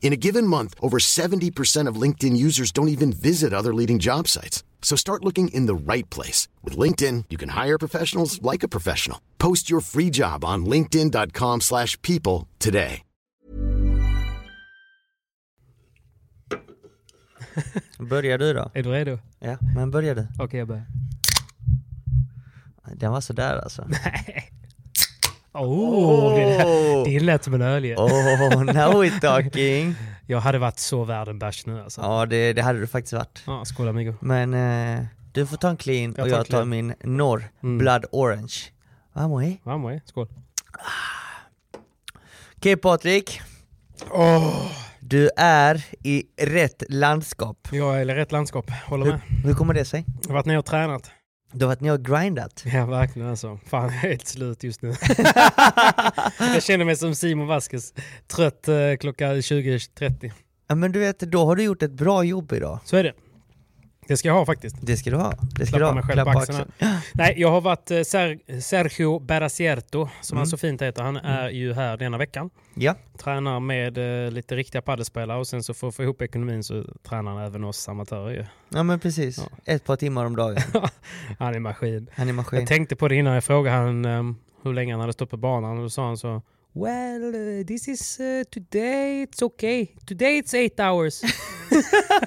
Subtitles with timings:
[0.00, 4.26] In a given month, over 70% of LinkedIn users don't even visit other leading job
[4.26, 4.64] sites.
[4.80, 6.48] So start looking in the right place.
[6.64, 9.20] With LinkedIn, you can hire professionals like a professional.
[9.38, 13.02] Post your free job on linkedin.com slash people today.
[17.98, 18.70] Börjar du då?
[18.74, 19.18] Är du redo?
[19.38, 20.28] Ja, men börjar du.
[20.38, 20.86] Okej, jag börjar.
[22.96, 23.88] Den var sådär alltså.
[25.58, 27.96] Oh, det, det lät som en ölje.
[27.96, 29.94] Oh, now we're talking.
[30.26, 32.00] Jag hade varit så värd en bärs nu alltså.
[32.00, 33.42] Ja, det, det hade du faktiskt varit.
[33.46, 34.14] Ja, skål amigo.
[34.20, 36.68] Men eh, du får ta en clean Jag och tar jag tar clean.
[36.68, 37.78] min Norr Mm.
[37.78, 38.54] Blood Orange.
[39.12, 39.52] Vamos eh?
[39.62, 40.00] Vamos, eh.
[40.04, 40.28] skål.
[42.56, 43.40] Okej Patrik.
[45.00, 47.68] Du är i rätt landskap.
[47.72, 49.20] Jag är i rätt landskap, håller med.
[49.28, 50.04] Hur, hur kommer det sig?
[50.22, 51.10] Jag har varit nere och tränat.
[51.52, 52.64] Du har varit nere och grindat.
[52.74, 53.58] Ja, verkligen alltså.
[53.66, 54.88] Fan, jag är helt slut just nu.
[56.38, 57.94] jag känner mig som Simon Vasquez.
[58.26, 60.32] Trött eh, klockan 20.30.
[60.68, 62.78] Ja, men du vet, då har du gjort ett bra jobb idag.
[62.84, 63.12] Så är det.
[64.08, 64.76] Det ska jag ha faktiskt.
[64.80, 65.32] Det ska du ha.
[65.58, 66.06] Det ska Klappa du ha.
[66.06, 66.72] mig Klappa axeln.
[67.14, 70.40] Nej, jag har varit eh, Ser- Sergio Berasierto, som Mm.
[70.40, 71.02] han så fint heter.
[71.02, 72.50] Han är ju här denna veckan.
[72.74, 72.94] Ja.
[73.18, 76.84] Tränar med eh, lite riktiga paddelspelare och sen så för att få ihop ekonomin så
[77.08, 78.44] tränar han även oss amatörer ju.
[78.68, 79.38] ja, men precis.
[79.38, 79.72] Ja.
[79.74, 80.56] Ett par timmar om dagen.
[81.38, 82.10] Han är maskin.
[82.16, 82.58] Han är maskin.
[82.58, 85.36] Jag tänkte på det innan jag frågade han um, hur länge han hade stått på
[85.36, 86.42] banan och då sa han så
[86.74, 89.86] Well, uh, this is uh, today, it's okay.
[90.06, 91.22] Today it's eight hours.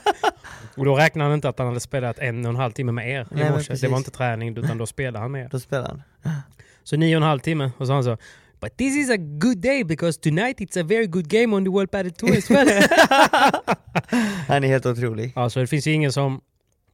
[0.78, 3.10] och då räknade han inte att han hade spelat en och en halv timme med
[3.10, 3.74] er Nej, i men morse.
[3.74, 5.50] Det var inte träning utan då spelade han med er.
[5.52, 6.02] Då spelar han.
[6.84, 8.18] Så nio och en halv timme och så han så
[8.62, 11.72] But this is a good day because tonight it's a very good game on the
[11.72, 12.84] World Padel Tour as well.
[14.48, 15.32] Han är helt otrolig.
[15.36, 16.42] alltså det finns ju ingen som...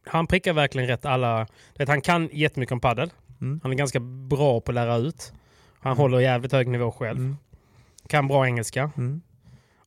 [0.06, 1.48] Han prickar verkligen rätt alla...
[1.78, 3.12] Vet, han kan jättemycket om padel.
[3.42, 3.60] Mm.
[3.64, 5.34] Han är ganska bra på att lära ut.
[5.88, 7.18] Han håller jävligt hög nivå själv.
[7.18, 7.38] Mm.
[8.08, 8.92] Kan bra engelska.
[8.98, 9.22] Mm.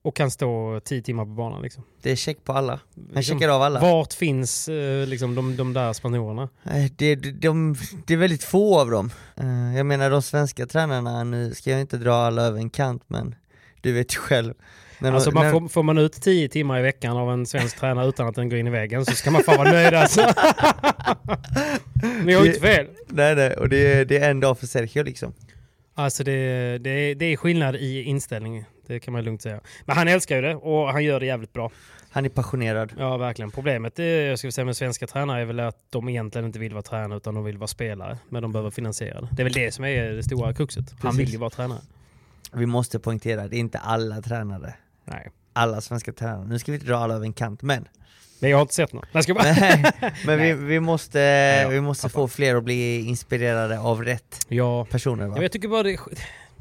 [0.02, 1.62] Och kan stå tio timmar på banan.
[1.62, 1.82] Liksom.
[2.02, 2.72] Det är check på alla.
[2.72, 3.80] Han Liksom, checkar av alla.
[3.80, 6.48] Vart finns eh, liksom, de, de där spanjorerna?
[6.64, 9.10] Eh, Det, de, de, det är väldigt få av dem.
[9.36, 13.02] Eh, Jag menar de svenska tränarna, nu ska jag inte dra alla över en kant
[13.06, 13.34] men
[13.80, 14.54] du vet ju själv.
[14.98, 17.78] När Alltså man när- får, får man ut tio timmar i veckan av en svensk
[17.80, 20.20] tränare utan att den går in i väggen så ska man fan vara nöjd alltså.
[22.24, 22.86] Ni har ju inte fel.
[23.08, 25.32] Nej nej, och det är, det är en dag för Sergio liksom.
[25.94, 28.64] Alltså det, det, det är skillnad i inställning.
[28.86, 29.60] Det kan man lugnt säga.
[29.84, 31.70] Men han älskar ju det och han gör det jävligt bra.
[32.10, 32.92] Han är passionerad.
[32.98, 33.50] Ja, verkligen.
[33.50, 36.72] Problemet är, jag skulle säga med svenska tränare är väl att de egentligen inte vill
[36.72, 38.18] vara tränare utan de vill vara spelare.
[38.28, 39.28] Men de behöver finansiera det.
[39.32, 40.84] Det är väl det som är det stora kruxet.
[40.90, 41.20] Han Precis.
[41.20, 41.80] vill ju vara tränare.
[42.52, 44.74] Vi måste poängtera, det är inte alla tränare.
[45.04, 45.30] Nej.
[45.52, 46.46] Alla svenska tränare.
[46.48, 47.88] Nu ska vi inte dra alla över en kant men.
[48.40, 49.04] Men jag har inte sett någon.
[49.12, 49.44] Jag ska bara...
[49.44, 49.84] Nej,
[50.26, 50.54] men vi, Nej.
[50.54, 51.18] vi måste,
[51.62, 54.84] ja, vi måste få fler att bli inspirerade av rätt Ja.
[54.84, 55.34] personer Ja, va?
[55.34, 55.98] men Jag tycker bara det...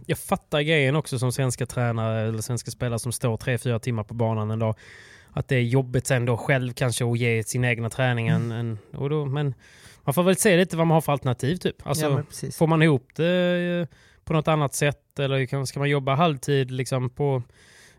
[0.05, 4.03] Jag fattar grejen också som svenska tränare eller svenska spelare som står tre fyra timmar
[4.03, 4.75] på banan en dag.
[5.31, 8.77] Att det är jobbigt sen då själv kanske att ge sin egna träning en, en,
[8.95, 9.53] och då, Men
[10.03, 11.87] man får väl se lite vad man har för alternativ typ.
[11.87, 12.51] Alltså, ja.
[12.51, 17.09] Får man ihop det eh, på något annat sätt eller ska man jobba halvtid liksom
[17.09, 17.43] på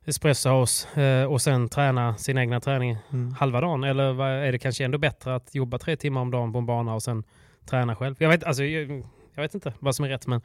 [0.04, 3.32] Espresso House eh, och sen träna sin egna träning Mm.
[3.34, 3.84] halva dagen?
[3.84, 6.94] Eller är det kanske ändå bättre att jobba tre timmar om dagen på en bana
[6.94, 7.24] och sen
[7.66, 8.14] träna själv?
[8.18, 9.04] Jag vet, alltså, jag,
[9.34, 10.40] jag vet inte vad som är rätt men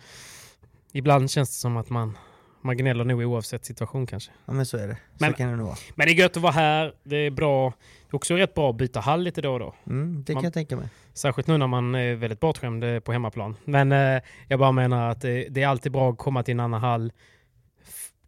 [0.91, 2.17] ibland känns det som att man,
[2.61, 4.31] Man gnäller nog oavsett situation kanske.
[4.45, 4.97] Ja men så är det.
[5.19, 5.77] Men- så kan det nog vara.
[5.95, 6.93] Men det är gött att vara här.
[7.03, 7.69] Det är bra.
[7.69, 9.75] Det är också rätt bra att byta hall lite då och då.
[9.87, 10.87] Mm, det Man- kan jag tänka mig.
[11.13, 13.55] Särskilt nu när man är väldigt bortskämd eh, på hemmaplan.
[13.65, 16.59] Men eh, jag bara menar att det, det är alltid bra att komma till en
[16.59, 17.11] annan hall.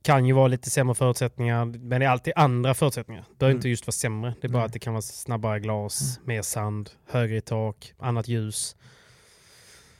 [0.01, 3.25] Kan ju vara lite sämre förutsättningar, men det är alltid andra förutsättningar.
[3.29, 3.57] Det behöver Mm.
[3.57, 4.33] inte just vara sämre.
[4.41, 4.65] Det är bara Nej.
[4.65, 8.75] att det kan vara snabbare glas, mer sand, högre i tak, annat ljus.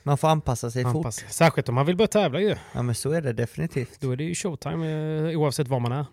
[0.02, 0.96] Man får anpassa sig fort.
[0.96, 1.26] Anpassa.
[1.28, 2.56] Särskilt om man vill börja tävla ju.
[2.74, 4.00] Ja men så är det definitivt.
[4.00, 4.86] Då är det ju showtime
[5.32, 6.06] eh, oavsett var man är.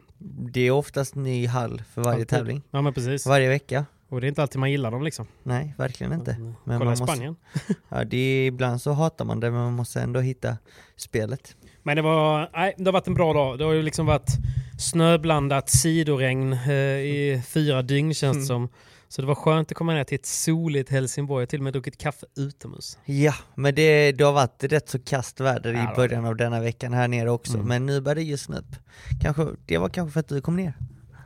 [0.51, 2.27] Det är oftast ny hall för varje Alltid.
[2.27, 2.61] tävling.
[2.71, 3.25] Ja men precis.
[3.27, 3.85] Varje vecka.
[4.09, 5.27] Och det är inte alltid man gillar dem liksom.
[5.43, 6.31] Nej, verkligen inte.
[6.31, 6.45] Mm.
[6.45, 7.35] Men Kolla man i måste- Spanien.
[7.89, 10.57] Ja, det är, ibland så hatar man det men man måste ändå hitta
[10.95, 11.55] spelet.
[11.85, 13.57] Men det var, nej, det har varit en bra dag.
[13.57, 14.31] Det har ju liksom varit
[14.79, 18.67] snöblandat sidoregn eh, i fyra dygn känns det Mm.
[18.67, 18.69] som.
[19.07, 21.41] Så det var skönt att komma ner till ett soligt Helsingborg.
[21.41, 22.97] Jag har till och med druckit kaffe utomhus.
[23.05, 26.93] Ja, men det, det har varit rätt så kast väder i början av denna veckan
[26.93, 27.53] här nere också.
[27.53, 27.67] Mm.
[27.67, 28.75] Men nu börjar det ljusna upp.
[29.21, 30.73] Kanske, det var kanske för att du kom ner.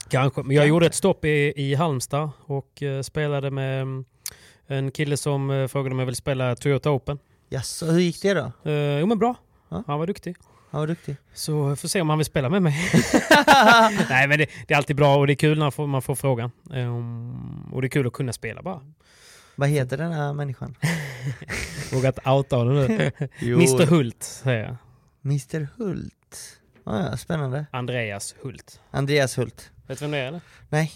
[0.09, 0.43] Kanske.
[0.43, 4.05] Men jag gjorde ett stopp i, i Halmstad och eh, spelade med mm,
[4.67, 7.19] en kille som eh, frågade om jag ville spela Toyota Open.
[7.49, 8.69] Jaså, hur gick det då?
[8.71, 9.35] Eh, jo men bra.
[9.69, 9.83] Ja.
[9.87, 10.35] Han var duktig.
[10.71, 11.15] Han var duktig.
[11.33, 12.73] Så jag får se om han vill spela med mig.
[14.09, 16.01] Nej men det, det är alltid bra och det är kul när man får, man
[16.01, 16.51] får frågan.
[16.73, 18.81] Ehm, och det är kul att kunna spela bara.
[19.55, 20.75] Vad heter den här människan?
[21.93, 23.11] Vågat outa honom nu.
[23.41, 24.75] Mr Hult säger jag.
[25.25, 26.59] Mr Hult.
[26.83, 27.65] Ah, ja, spännande.
[27.71, 28.81] Andreas Hult.
[28.91, 29.71] Andreas Hult.
[29.87, 30.41] Vet du vem det är eller?
[30.69, 30.91] Nej.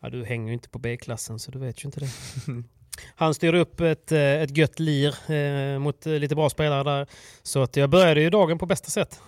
[0.00, 2.10] Ja, du hänger ju inte på B-klassen så du vet ju inte det.
[3.16, 7.06] Han styrde upp ett, eh, ett gött lir eh, mot eh, lite bra spelare där.
[7.42, 9.20] Så att jag började ju dagen på bästa sätt.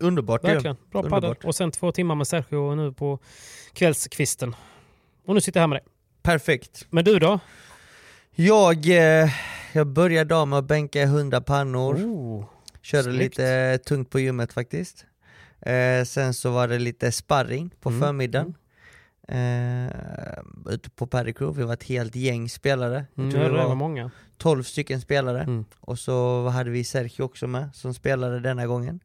[0.00, 0.44] Underbart.
[0.44, 0.76] Verkligen.
[0.90, 1.22] Bra Underbart.
[1.22, 1.36] padel.
[1.48, 3.18] Och sen två timmar med Sergio nu på
[3.72, 4.56] kvällskvisten.
[5.26, 5.84] Och nu sitter jag här med dig.
[6.22, 6.86] Perfekt.
[6.90, 7.38] Men du då?
[8.34, 9.30] Jag, eh,
[9.72, 11.94] jag började dagen med att bänka 100 pannor.
[11.94, 12.44] Oh,
[12.82, 13.18] Körde snyggt.
[13.38, 15.04] lite tungt på gymmet faktiskt.
[15.60, 18.54] Eh, sen så var det lite sparring på Mm, förmiddagen.
[19.28, 19.86] Eh,
[20.66, 23.06] ute på Paddy vi var ett helt gäng spelare.
[23.14, 24.10] Jag mm, tror det var många.
[24.38, 25.42] 12 stycken spelare.
[25.42, 25.64] Mm.
[25.80, 29.00] Och så hade vi Sergio också med, som spelade denna gången.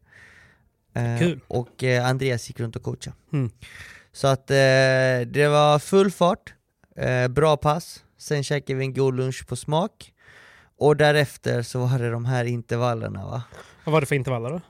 [0.94, 1.39] Eh, Kul.
[1.48, 3.16] Och eh, Andreas gick runt och coachade.
[3.33, 3.51] Mm.
[4.12, 4.56] Så att eh,
[5.27, 6.54] det var full fart,
[6.95, 10.13] eh, bra pass, sen käkade vi en god lunch på smak.
[10.77, 13.44] Och därefter så var det de här intervallerna va.
[13.83, 14.62] Vad var det för intervaller då?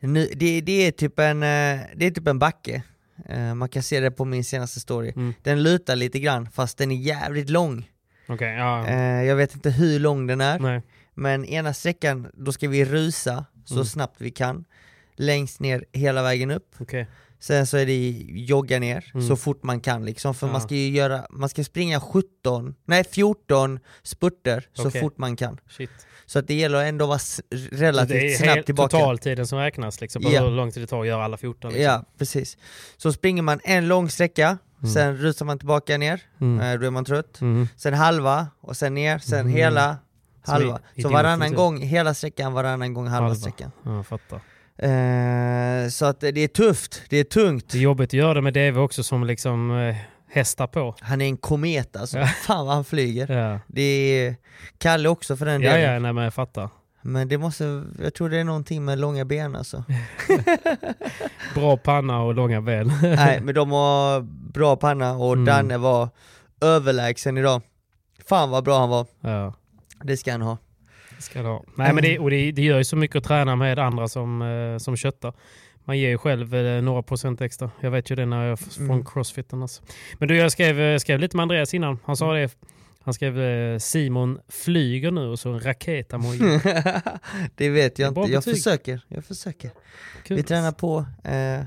[0.00, 2.82] Nu, det, det, är typ en, eh, det är typ en backe,
[3.28, 5.12] Eh, man kan se det på min senaste story.
[5.16, 5.34] Mm.
[5.42, 7.90] Den lutar lite grann fast den är jävligt lång.
[8.28, 8.86] Okej, ja.
[8.86, 10.82] Eh, Jag vet inte hur lång den är, Nej.
[11.14, 13.84] men ena sträckan då ska vi rusa så Mm.
[13.86, 14.64] snabbt vi kan,
[15.16, 16.74] längst ner hela vägen upp.
[16.78, 17.06] Okej.
[17.40, 19.28] Sen så är det jogga ner Mm.
[19.28, 20.52] så fort man kan liksom, för Ja.
[20.52, 25.00] man ska ju göra, man ska springa 17, nej 14 spurter så Okej.
[25.00, 25.58] fort man kan.
[25.68, 25.90] Shit.
[26.26, 28.96] Så att det gäller att ändå vara s- Så relativt det är snabbt tillbaka.
[28.96, 30.42] totaltiden som räknas liksom, Ja.
[30.44, 31.84] hur lång tid det tar att göra alla 14 liksom.
[31.84, 32.56] Ja, precis.
[32.96, 34.94] Så springer man en lång sträcka, Mm.
[34.94, 36.60] sen rusar man tillbaka ner, Mm.
[36.60, 37.40] eh, då är man trött.
[37.40, 37.68] Mm.
[37.76, 39.52] Sen halva, och sen ner, sen Mm.
[39.52, 39.96] hela,
[40.44, 40.78] halva.
[41.02, 41.56] Så varannan typ.
[41.56, 43.34] gång hela sträckan, varannan gång halva, Halva.
[43.40, 43.70] sträckan.
[43.84, 44.40] Ja, fattar.
[44.78, 47.68] Eh, så att det är tufft, det är tungt.
[47.70, 49.96] Det är jobbigt att göra det med DV också som liksom eh,
[50.28, 50.94] hästar på.
[51.00, 52.26] Han är en komet alltså, Ja.
[52.26, 53.30] fan vad han flyger.
[53.32, 54.36] Ja, Det är
[54.78, 55.92] Kalle också för den ja, delen.
[55.92, 56.68] ja nej, men jag fattar.
[57.02, 59.84] Men det måste, jag tror det är någonting med långa ben alltså.
[61.54, 62.92] Bra panna och långa ben.
[63.02, 64.20] Nej men de har
[64.52, 65.44] bra panna och Mm.
[65.44, 66.08] Danne var
[66.60, 67.62] överlägsen idag.
[68.28, 69.54] Fan vad bra han var, ja,
[70.02, 70.58] det ska han ha.
[71.16, 71.64] Det ska det ha.
[71.74, 74.42] Nej, men det, och det, det gör ju så mycket att träna med andra som,
[74.42, 75.32] eh, som köttar.
[75.84, 77.70] Man ger ju själv eh, några procent extra.
[77.80, 79.04] Jag vet ju det när jag från Mm.
[79.04, 79.62] crossfiten.
[79.62, 79.82] Alltså.
[80.18, 81.98] Men du, jag skrev, eh, skrev lite med Andreas innan.
[82.04, 82.50] Han sa det.
[83.02, 86.38] Han skrev Simon flyger nu och så en raket-emoji.
[87.54, 88.54] det vet Det jag bra inte, jag betyg.
[88.56, 89.70] försöker, jag försöker.
[90.24, 90.36] Kul.
[90.36, 91.64] Vi tränar på, eh,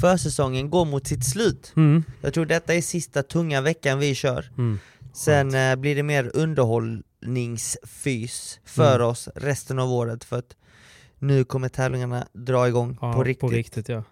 [0.00, 1.72] försäsongen går mot sitt slut.
[1.76, 2.04] Mm.
[2.20, 4.50] Jag tror detta är sista tunga veckan vi kör.
[4.58, 4.78] Mm.
[5.14, 6.30] Sen eh, blir det mer
[7.22, 9.06] underhållningsfys för Mm.
[9.08, 10.56] oss resten av året för att
[11.18, 13.40] nu kommer tävlingarna dra igång Ja, på riktigt.
[13.40, 14.02] På riktigt ja.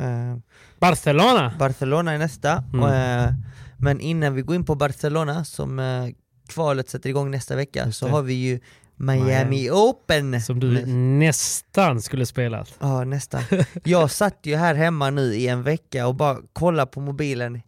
[0.00, 0.36] Eh,
[0.80, 1.52] Barcelona!
[1.58, 3.24] Barcelona är nästa, Mm.
[3.24, 3.34] eh,
[3.78, 6.08] men innan vi går in på Barcelona som eh,
[6.48, 8.60] kvalet sätter igång nästa vecka så har vi ju
[8.96, 9.70] Miami, Miami.
[9.70, 10.40] Open!
[10.42, 10.86] Som du Nä-
[11.26, 12.66] nästan skulle spela.
[12.78, 13.42] Ja nästan.
[13.84, 17.62] Jag satt ju här hemma nu i en vecka och bara kollade på mobilen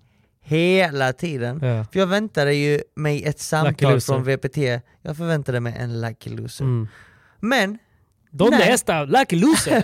[0.51, 1.61] hela tiden.
[1.63, 1.85] Ja.
[1.93, 4.57] För jag väntade ju mig ett samtal från VPT,
[5.03, 6.65] jag förväntade mig en lucky loser.
[6.65, 6.89] Mm.
[7.41, 7.79] Men
[8.33, 8.73] Donde Nej.
[8.73, 9.83] está Lucky Loser?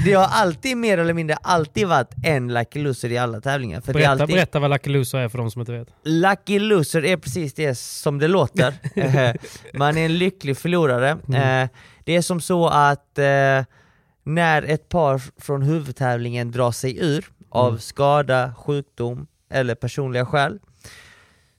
[0.04, 3.80] det har alltid mer eller mindre alltid varit en lucky loser i alla tävlingar.
[3.80, 5.88] För berätta, alltid, berätta vad Lucky Loser är för de som inte vet.
[6.04, 8.74] Lucky loser är precis det som det låter.
[8.94, 9.34] Eh,
[9.74, 11.18] Man är en lycklig förlorare.
[11.28, 11.62] Mm.
[11.64, 11.68] Eh,
[12.04, 13.64] Det är som så att eh,
[14.24, 17.80] När ett par från huvudtävlingen drar sig ur av Mm.
[17.80, 20.58] skada, sjukdom eller personliga skäl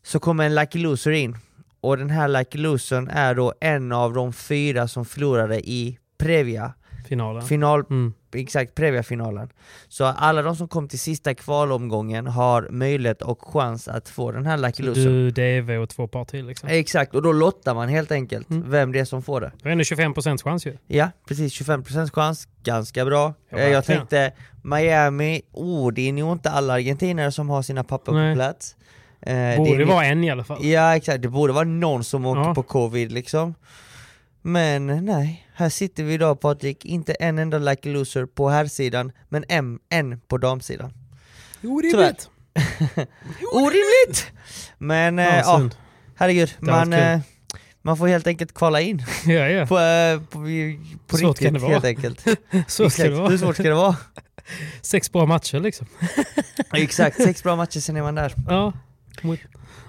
[0.04, 1.38] så kommer en Lucky Loser in.
[1.82, 6.74] Och den här Lucky Losern är då en av de fyra som förlorade i Previa.
[7.10, 7.42] Finalen.
[7.44, 8.14] final, Mm.
[8.36, 9.50] exakt Previa-finalen.
[9.88, 14.46] Så alla de som kom till sista kvalomgången har möjlighet och chans att få den
[14.46, 15.04] här Lucky Losern.
[15.06, 16.70] Du, DV och två par till liksom.
[16.70, 18.72] Exakt, och då lottar man helt enkelt Mm.
[18.72, 19.52] vem det är som får det.
[19.64, 20.78] Det är ändå 25% chans ju.
[20.88, 23.34] Ja, precis 25% chans, ganska bra.
[23.50, 24.32] Ja, jag tänkte
[24.64, 28.34] Miami, oh det är nog inte alla argentinare som har sina papper Nej.
[28.34, 28.76] på plats.
[29.22, 30.66] Eh, Borde är det ni- vara en i alla fall.
[30.66, 32.56] Ja exakt, det borde vara någon som åker Ja.
[32.56, 33.56] på covid liksom.
[34.50, 39.46] Men nej, här sitter vi idag Patrik, inte en enda lucky loser på herrsidan, men
[39.50, 40.94] en, en på damsidan.
[41.64, 42.30] Orimligt!
[43.54, 44.32] Orimligt!
[44.78, 45.76] Men eh, Ja, synd.
[46.16, 47.20] herregud, man, eh,
[47.82, 49.66] man får helt enkelt kvala in Ja, ja.
[49.66, 50.40] på, eh, på,
[51.08, 51.72] på kan riktigt det vara.
[51.72, 52.26] helt enkelt.
[52.68, 53.30] Så ska det vara.
[53.30, 53.96] Hur svårt ska det vara?
[54.82, 55.88] Sex bra matcher liksom.
[56.74, 58.34] Exakt, sex bra matcher sen är man där.
[58.48, 58.74] Ja,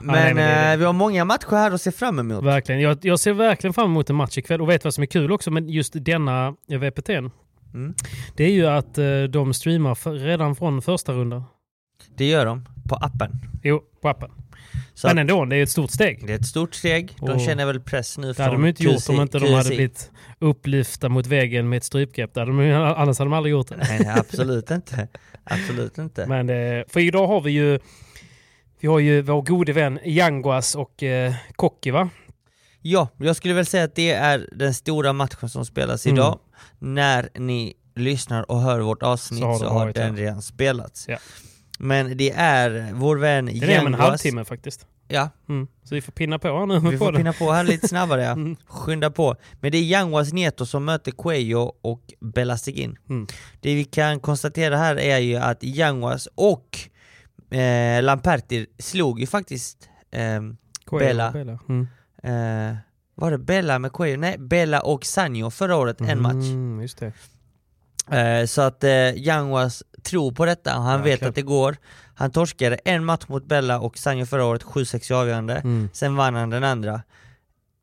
[0.01, 0.73] Men, nej, men det det.
[0.73, 2.45] eh, vi har många matcher här att se fram emot.
[2.45, 2.81] verkligen.
[2.81, 4.61] Jag, jag ser verkligen fram emot en match ikväll.
[4.61, 7.31] Och vet vad som är kul också med just denna VPT'n?
[7.75, 7.95] Mm.
[8.37, 11.45] Det är ju att eh, de streamar redan från första rundan.
[12.17, 13.31] Det gör de, på appen.
[13.63, 14.31] Jo, på appen.
[14.95, 16.27] Så Men ändå, det är ett stort steg.
[16.27, 18.67] det är ett stort steg, de Och- känner väl press nu Det från hade de
[18.67, 22.35] inte gjort om inte de hade blivit upplyfta mot väggen med ett strypgrepp.
[22.35, 23.77] Det hade de, annars hade de aldrig gjort det.
[23.77, 25.09] Nej, absolut inte.
[25.45, 26.27] Absolut inte.
[26.27, 27.79] Men, eh, för idag har vi ju
[28.81, 32.09] vi har ju vår gode vän Yanguas och eh, Kokki va?
[32.83, 36.17] Ja, jag skulle väl säga att det är den stora matchen som spelas Mm.
[36.17, 36.39] idag.
[36.79, 40.23] När ni lyssnar och hör vårt avsnitt Så har så har, den ja.
[40.23, 41.09] redan spelats.
[41.09, 41.19] Ja.
[41.79, 44.87] Men det är vår vän Det är om en Yanguas- halvtimme faktiskt.
[45.09, 45.67] Ja, Mm.
[45.85, 48.31] Så vi får pinna på här nu vi får pinna på här lite snabbare ja.
[48.33, 48.57] Mm.
[48.67, 49.37] Skynda på.
[49.61, 52.97] Men det är Yanguas Nieto som möter Cuello och Belastegin.
[53.09, 53.27] Mm.
[53.61, 56.79] Det vi kan konstatera här är ju att Yanguas och
[57.51, 61.31] eh, Lamperti slog ju faktiskt ehm, Coelho, Bella.
[61.33, 61.59] Bella.
[61.69, 61.89] Mm.
[62.23, 62.77] eh,
[63.15, 64.21] var det Bella med Cuello?
[64.21, 66.35] Nej, Bella och Sanjo förra året, en match.
[66.35, 67.13] Mm, just det.
[68.19, 71.29] Eh, så att eh, Yanguas tror på detta, han vet Verkligen.
[71.29, 71.77] att det går.
[72.15, 75.55] Han torskade en match mot Bella och Sanjo förra året, 7-6 i avgörande.
[75.55, 75.89] Mm.
[75.93, 77.03] Sen vann han den andra.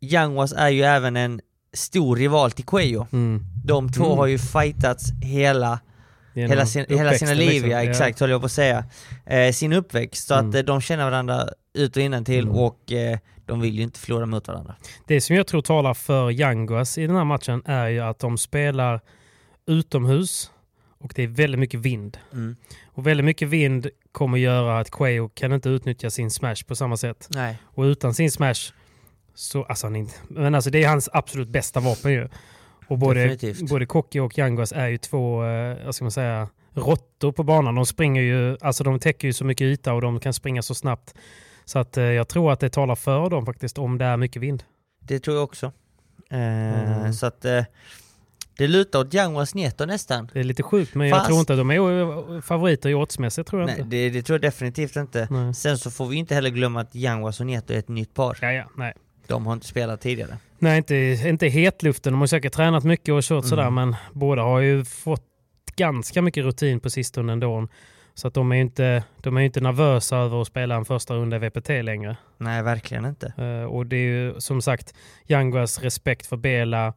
[0.02, 1.42] Yanguas är ju även en
[1.74, 3.08] stor rival till Cuello.
[3.12, 3.44] Mm.
[3.66, 4.18] De två Mm.
[4.18, 5.80] har ju fightats hela,
[6.42, 7.70] hela, sin, hela sina liv, liksom.
[7.72, 8.86] ja, exakt höll jag på att säga.
[9.26, 10.50] Eh, sin uppväxt, så Mm.
[10.50, 12.56] att eh, de känner varandra ut och innan till Mm.
[12.56, 14.76] och eh, de vill ju inte förlora mot varandra.
[15.08, 18.38] Det som jag tror talar för Yanguas i den här matchen är ju att de
[18.38, 19.02] spelar
[19.68, 20.52] utomhus
[21.00, 22.18] och det är väldigt mycket vind.
[22.34, 22.56] Mm.
[22.86, 26.98] Och väldigt mycket vind kommer göra att Quayo kan inte utnyttja sin smash på samma
[26.98, 27.28] sätt.
[27.32, 27.58] Nej.
[27.66, 28.74] Och utan sin smash
[29.36, 32.28] så, alltså, han är inte, men alltså det är hans absolut bästa vapen ju.
[32.88, 33.70] Och både, Definitivt.
[33.70, 37.76] både Kokki och Yanguas är ju två, eh, vad ska man säga, råttor på banan.
[37.76, 40.76] De springer ju, alltså de täcker ju så mycket yta och de kan springa så
[40.76, 41.14] snabbt.
[41.66, 44.42] Så att eh, jag tror att det talar för dem faktiskt om det är mycket
[44.42, 44.64] vind.
[45.00, 45.66] Det tror jag också.
[46.30, 46.38] Eh,
[47.00, 47.14] Mm.
[47.14, 47.64] Så att eh,
[48.58, 50.30] det lutar åt Yanguas Nieto nästan.
[50.34, 53.50] Det är lite sjukt men jag Fast- tror inte att de är favoriter i oddsmässigt
[53.50, 53.90] tror jag Nej, inte.
[53.90, 55.28] det, det tror jag definitivt inte.
[55.32, 55.54] Nej.
[55.54, 58.38] Sen så får vi inte heller glömma att Yanguas och Nieto är ett nytt par.
[58.42, 58.94] Ja, ja, nej.
[59.28, 60.38] De har inte spelat tidigare.
[60.60, 60.96] Nej, inte,
[61.26, 62.14] inte hetluften.
[62.14, 63.50] De har säkert tränat mycket och kört Mm.
[63.50, 65.24] sådär, men båda har ju fått
[65.76, 67.68] ganska mycket rutin på sistone ändå.
[68.14, 71.16] Så att de är ju inte, de är inte nervösa över att spela en första
[71.16, 72.18] runda i VPT längre.
[72.38, 73.34] Nej, verkligen inte.
[73.38, 74.94] Eh, och det är ju som sagt,
[75.28, 76.94] Yanguas respekt för Bela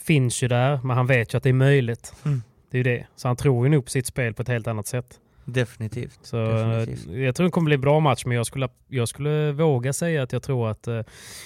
[0.00, 2.12] finns ju där, men han vet ju att det är möjligt.
[2.24, 2.42] Mm.
[2.70, 3.06] Det är ju det.
[3.16, 5.20] Så han tror ju nog på sitt spel på ett helt annat sätt.
[5.50, 6.18] Definitivt.
[6.22, 7.16] Så eh, Definitivt.
[7.16, 10.22] jag tror det kommer bli en bra match, men jag skulle, jag skulle våga säga
[10.22, 11.00] att jag tror att uh,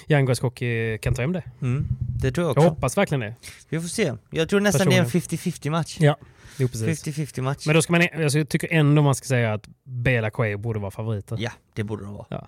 [0.07, 1.43] Yanguas Hockey kan ta hem det.
[1.61, 1.87] Mm,
[2.21, 2.69] det tror jag Jag också.
[2.69, 3.35] hoppas verkligen det.
[3.69, 4.13] Vi får se.
[4.29, 5.97] Jag tror nästan det är en 50-50 match.
[5.99, 6.17] Ja,
[6.57, 7.07] jo, precis.
[7.07, 7.65] 50-50 match.
[7.65, 10.79] Men då ska man, alltså, jag tycker ändå man ska säga att Bela Quay borde
[10.79, 11.37] vara favoriter.
[11.39, 12.47] Ja, det borde de vara.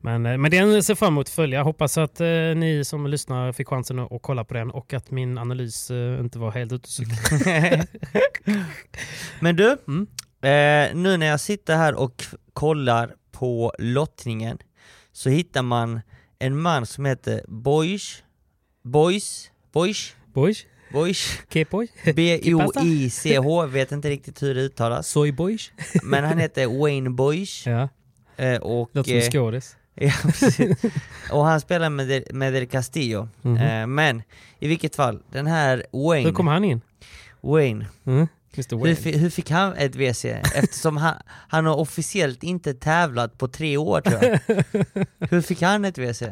[0.00, 1.62] Men, eh, men den ser fram emot att följa.
[1.62, 5.10] Hoppas att eh, ni som lyssnar fick chansen att, att kolla på den och att
[5.10, 6.88] min analys eh, inte var helt ute.
[9.40, 10.06] Men du, Mm.
[10.42, 14.58] Eh, nu när jag sitter här och kollar på lottningen
[15.12, 16.00] så hittar man
[16.38, 18.22] en man som heter Boys,
[18.84, 20.14] Boys, Boys?
[20.92, 21.88] Boys, K-boy?
[22.14, 25.08] B-O-I-C-H, vet inte riktigt hur det uttalas.
[25.08, 25.72] Soy boys?
[26.02, 27.66] Men han heter Wayne Boys.
[27.66, 27.88] Ja,
[28.36, 29.76] Eh, och, låter som eh, skådis.
[29.94, 30.78] ja, precis.
[31.30, 33.28] och han spelar med, Del- med Del Castillo.
[33.42, 33.56] Mhm.
[33.56, 34.22] Eh, men
[34.58, 36.80] i vilket fall, den här Wayne, Hur kom han in?
[37.40, 38.28] Wayne Mm.
[38.54, 40.24] Mr hur, hur fick han ett WC?
[40.54, 44.40] Eftersom han, han har officiellt inte tävlat på tre år tror jag.
[45.30, 46.22] Hur fick han ett WC?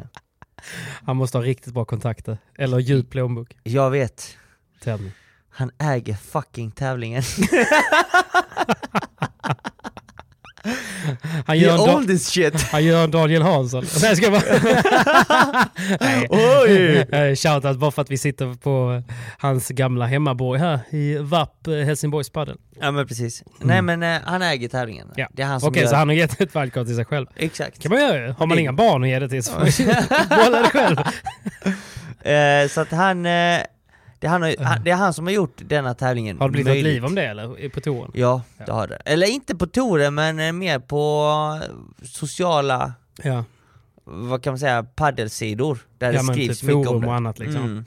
[1.05, 2.37] Han måste ha riktigt bra kontakter.
[2.57, 3.57] Eller djup plånbok.
[3.63, 4.37] Jag vet.
[4.85, 5.11] Me.
[5.49, 7.23] Han äger fucking tävlingen.
[11.47, 12.61] Han gör, en own this shit!
[12.71, 13.85] han gör en Daniel Hansson.
[14.01, 14.41] Nej, jag ska bara...
[15.99, 16.27] Nej.
[16.29, 17.35] Oj!
[17.35, 19.03] Shoutout bara för att vi sitter på
[19.37, 22.57] hans gamla hemmaborg här i VAP eh, Helsingborgs padel.
[22.79, 23.43] Ja men precis.
[23.59, 25.07] Nej men eh, han äger tävlingen.
[25.15, 25.27] Ja.
[25.33, 25.89] Det är han som Okej, gör...
[25.89, 27.27] så han har gett ett wildcard till sig själv.
[27.35, 27.81] Exakt.
[27.81, 28.31] kan man göra ju.
[28.31, 30.97] Har man inga barn att ge det till så får man bolla det själv.
[32.21, 33.25] Eh, så att han...
[33.25, 33.61] Eh,
[34.21, 36.67] det, han har, han, det är han som har gjort denna tävlingen Har det blivit
[36.67, 36.93] något möjligt.
[36.93, 37.69] liv om det eller?
[37.69, 38.11] På touren?
[38.13, 38.65] Ja, Ja.
[38.65, 38.95] det har det.
[39.05, 41.23] Eller inte på touren men eh, mer på
[41.63, 41.69] eh,
[42.05, 43.43] sociala, Ja,
[44.03, 45.79] vad kan man säga, paddelsidor.
[45.97, 47.07] Där ja det skrivs typ mycket om det.
[47.07, 47.61] och annat liksom.
[47.63, 47.85] Mm.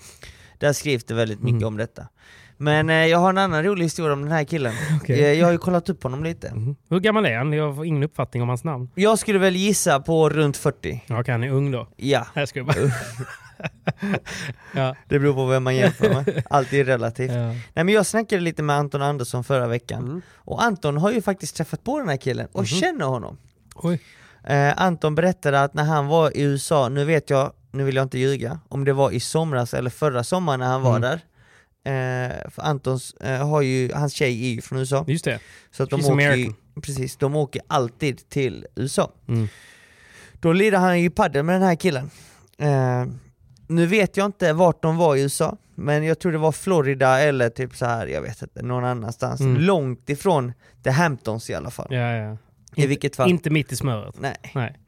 [0.58, 1.68] Där skrivs det väldigt mycket Mm.
[1.68, 2.08] om detta.
[2.56, 4.74] Men eh, jag har en annan rolig historia om den här killen.
[5.02, 5.20] Okej.
[5.24, 6.54] Eh, jag har ju kollat upp honom lite.
[6.54, 6.76] Mhm.
[6.90, 7.52] Hur gammal är han?
[7.52, 8.90] Jag har ingen uppfattning om hans namn.
[8.94, 11.04] Jag skulle väl gissa på runt 40.
[11.06, 11.88] Ja, okej, han är ung då.
[11.96, 12.76] Ja, Jag ska bara...
[14.74, 16.42] ja, det beror på vem man jämför med.
[16.50, 17.30] Allt är relativt.
[17.32, 17.46] ja.
[17.46, 20.02] Nej men jag snackade lite med Anton Andersson förra veckan.
[20.04, 20.22] Mm.
[20.34, 22.66] Och Anton har ju faktiskt träffat på den här killen och Mhm.
[22.66, 23.38] känner honom.
[23.74, 24.00] Oj.
[24.44, 28.02] Eh, Anton berättade att när han var i USA, nu vet jag, nu vill jag
[28.02, 31.00] inte ljuga, om det var i somras eller förra sommaren när han var Mm.
[31.10, 31.20] där.
[31.86, 35.04] Eh, för Antons eh, har ju, hans tjej är ju från USA.
[35.08, 35.38] Just det.
[35.70, 36.54] Så att de She's åker, American.
[36.82, 39.12] precis, de åker alltid till USA.
[39.28, 39.48] Mm.
[40.40, 42.10] Då lirar han ju padel med den här killen.
[42.58, 43.04] Eh,
[43.66, 47.20] nu vet jag inte vart de var i USA, men jag tror det var Florida
[47.20, 49.40] eller typ så här, jag vet inte, någon annanstans.
[49.40, 49.60] Mm.
[49.60, 50.52] Långt ifrån
[50.84, 51.86] The Hamptons i alla fall.
[51.90, 52.36] Ja, ja.
[52.76, 53.30] I vilket fall.
[53.30, 54.14] Inte mitt i smöret.
[54.20, 54.36] Nej.
[54.54, 54.78] Nej.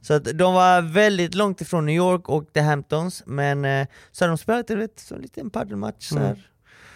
[0.00, 4.24] Så att de var väldigt långt ifrån New York och The Hamptons, men eh, så
[4.24, 6.18] hade de spelat vet, så en liten padelmatch så.
[6.18, 6.36] Mm.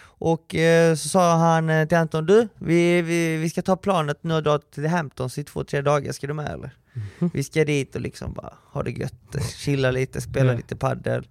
[0.03, 4.23] Och eh, så sa han eh, till Anton, du, vi, vi, vi ska ta planet
[4.23, 6.71] nu och dra till The Hamptons i två, tre dagar, ska du med eller?
[6.93, 7.29] Mhm.
[7.33, 10.57] Vi ska dit och liksom bara ha det gött, chilla lite, spela Ja.
[10.57, 11.27] lite padel.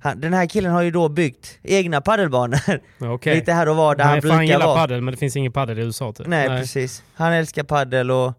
[0.00, 2.58] Han, den här killen har ju då byggt egna padelbanor
[2.98, 3.34] Ja, Okej.
[3.34, 4.76] lite här och var där Han, han, är fan brukar gillar vara.
[4.80, 6.26] padel men det finns ingen padel i USA typ.
[6.26, 7.02] Nej, precis.
[7.14, 8.32] Han älskar padel och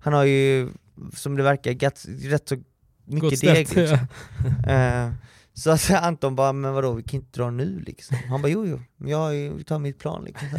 [0.00, 0.68] han har ju,
[1.14, 2.56] som det verkar, gett, rätt så
[3.04, 3.68] mycket Gott deg.
[3.68, 3.76] ställt.
[3.76, 3.98] Liksom.
[4.68, 5.10] Eh,
[5.54, 8.16] så alltså, Anton bara, men vadå, vi kan inte dra nu liksom.
[8.28, 10.48] Han bara, jo jo, jag tar mitt plan liksom.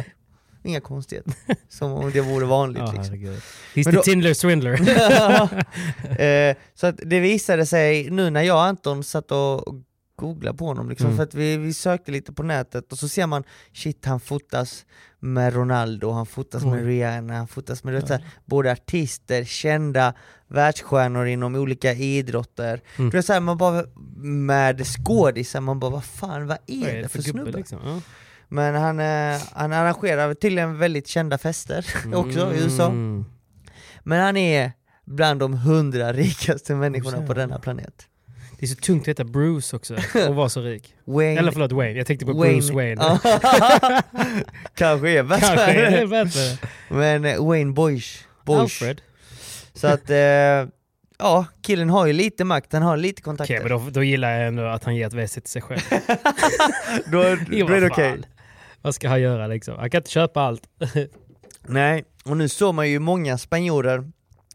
[0.68, 1.32] Inga konstigheter.
[1.68, 3.04] Som om det vore vanligt Ja, liksom.
[3.04, 3.36] herregud.
[3.38, 3.42] He's
[3.74, 4.80] Men the då- Tindler Swindler.
[6.22, 9.64] Eh, så att det visade sig nu när jag och Anton satt och
[10.16, 11.16] googlade på honom, liksom, Mm.
[11.16, 14.86] för att vi, vi sökte lite på nätet och så ser man shit han fotas
[15.20, 16.86] med Ronaldo, han fotas med Oj.
[16.86, 20.14] Rihanna, han fotas med här, både artister, kända
[20.48, 22.80] världsstjärnor inom olika idrotter.
[22.96, 23.10] Mm.
[23.10, 23.84] Du vet, så här, man bara,
[24.24, 27.50] med skådisar, man bara vad fan, vad är, Vad är det för, snubbe?
[27.58, 27.78] liksom?
[27.84, 28.00] Ja.
[28.48, 32.86] Men han, eh, han arrangerar tydligen väldigt kända fester också i USA.
[32.86, 33.24] Mm.
[34.02, 34.72] Men han är
[35.04, 38.06] bland de hundra rikaste människorna på denna planet.
[38.58, 39.96] Det är så tungt att heta Bruce också
[40.28, 40.94] och vara så rik.
[41.04, 42.96] Wayne, Eller förlåt Wayne, jag tänkte på Bruce Wayne.
[44.74, 45.46] Kanske är bättre.
[45.46, 46.68] Kanske är bättre.
[46.88, 48.24] Men eh, Wayne Boyce.
[48.44, 48.60] Boyce.
[48.60, 49.00] Alfred.
[49.74, 50.16] Så att, eh,
[51.18, 53.54] ja, killen har ju lite makt, han har lite kontakter.
[53.54, 55.80] Okej, men då, då gillar jag ändå att han ger ett WC till sig själv.
[57.06, 57.22] då,
[57.66, 58.10] då är det okej.
[58.10, 58.24] fan.
[58.82, 59.76] Vad ska han göra liksom?
[59.78, 60.62] Han kan inte köpa allt.
[61.66, 64.10] Nej, och nu såg man ju många spanjorer,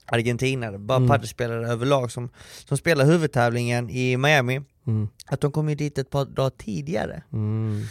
[0.05, 1.09] argentinare, bara Mm.
[1.09, 2.29] padelspelare överlag som,
[2.65, 5.07] som spelar huvudtävlingen i Miami, Mm.
[5.27, 7.23] att de kom ju dit ett par dagar tidigare.
[7.33, 7.81] Mm.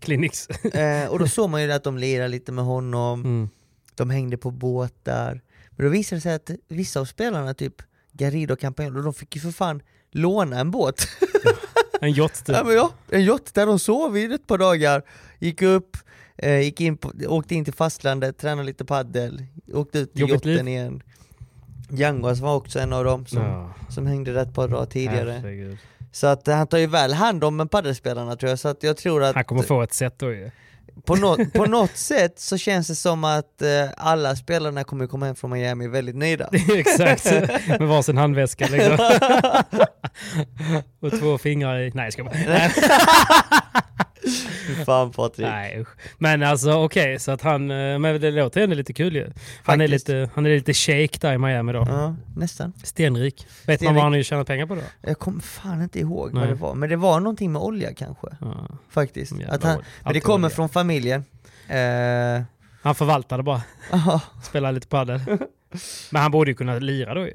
[0.00, 0.48] Clinics.
[0.74, 3.48] Eh, och då såg man ju att de lirade lite med honom, Mm.
[3.94, 5.40] de hängde på båtar.
[5.70, 7.74] Men då visade det sig att vissa av spelarna, typ
[8.12, 11.08] Garrido och Campagnolo, de fick ju för fan låna en båt.
[12.04, 12.56] En yacht typ.
[12.56, 15.02] ja, men ja, en yacht där de sov i ett par dagar,
[15.38, 15.96] gick upp,
[16.38, 20.68] eh, gick in på, åkte in till fastlandet, tränade lite paddel, åkte ut till yachten
[20.68, 21.02] igen.
[21.90, 25.30] Djangos var också en av dem som, Ja, som hängde där ett par dagar tidigare.
[25.32, 25.78] herregud.
[26.12, 28.96] Så att eh, han tar ju väl hand om paddelspelarna tror jag, så att jag
[28.96, 30.50] tror att Han kommer få ett set då ju.
[31.06, 35.26] På, något, på något sätt så känns det som att eh, alla spelarna kommer komma
[35.26, 36.48] hem från Miami väldigt nöjda.
[36.76, 37.24] Exakt,
[37.68, 38.98] med varsin handväska liksom.
[41.00, 41.90] och två fingrar i...
[41.94, 42.34] Nej jag ska bara...
[44.86, 45.46] Fan Patrik.
[45.46, 45.88] nej usch.
[46.18, 47.70] Men alltså okej, så att han...
[47.70, 49.30] eh, Men det låter ändå lite kul ju.
[49.64, 51.84] Han är lite, han är lite shake där i Miami då.
[51.88, 52.72] Ja, nästan.
[52.84, 53.46] Stenrik.
[53.66, 53.94] Vet man Stenrik.
[53.94, 54.80] vad han har tjänat pengar på då?
[55.00, 56.40] Jag kommer fan inte ihåg Nej.
[56.40, 58.26] vad det var, men det var någonting med olja kanske.
[58.40, 58.68] Ja.
[58.90, 59.32] Faktiskt.
[59.48, 60.56] Att han, men det kommer olja.
[60.56, 61.24] från familjen.
[61.68, 62.42] Eh,
[62.82, 63.62] Han förvaltade bara,
[64.42, 65.20] spelade lite padel.
[66.10, 67.34] Men han borde ju kunna lira då ju.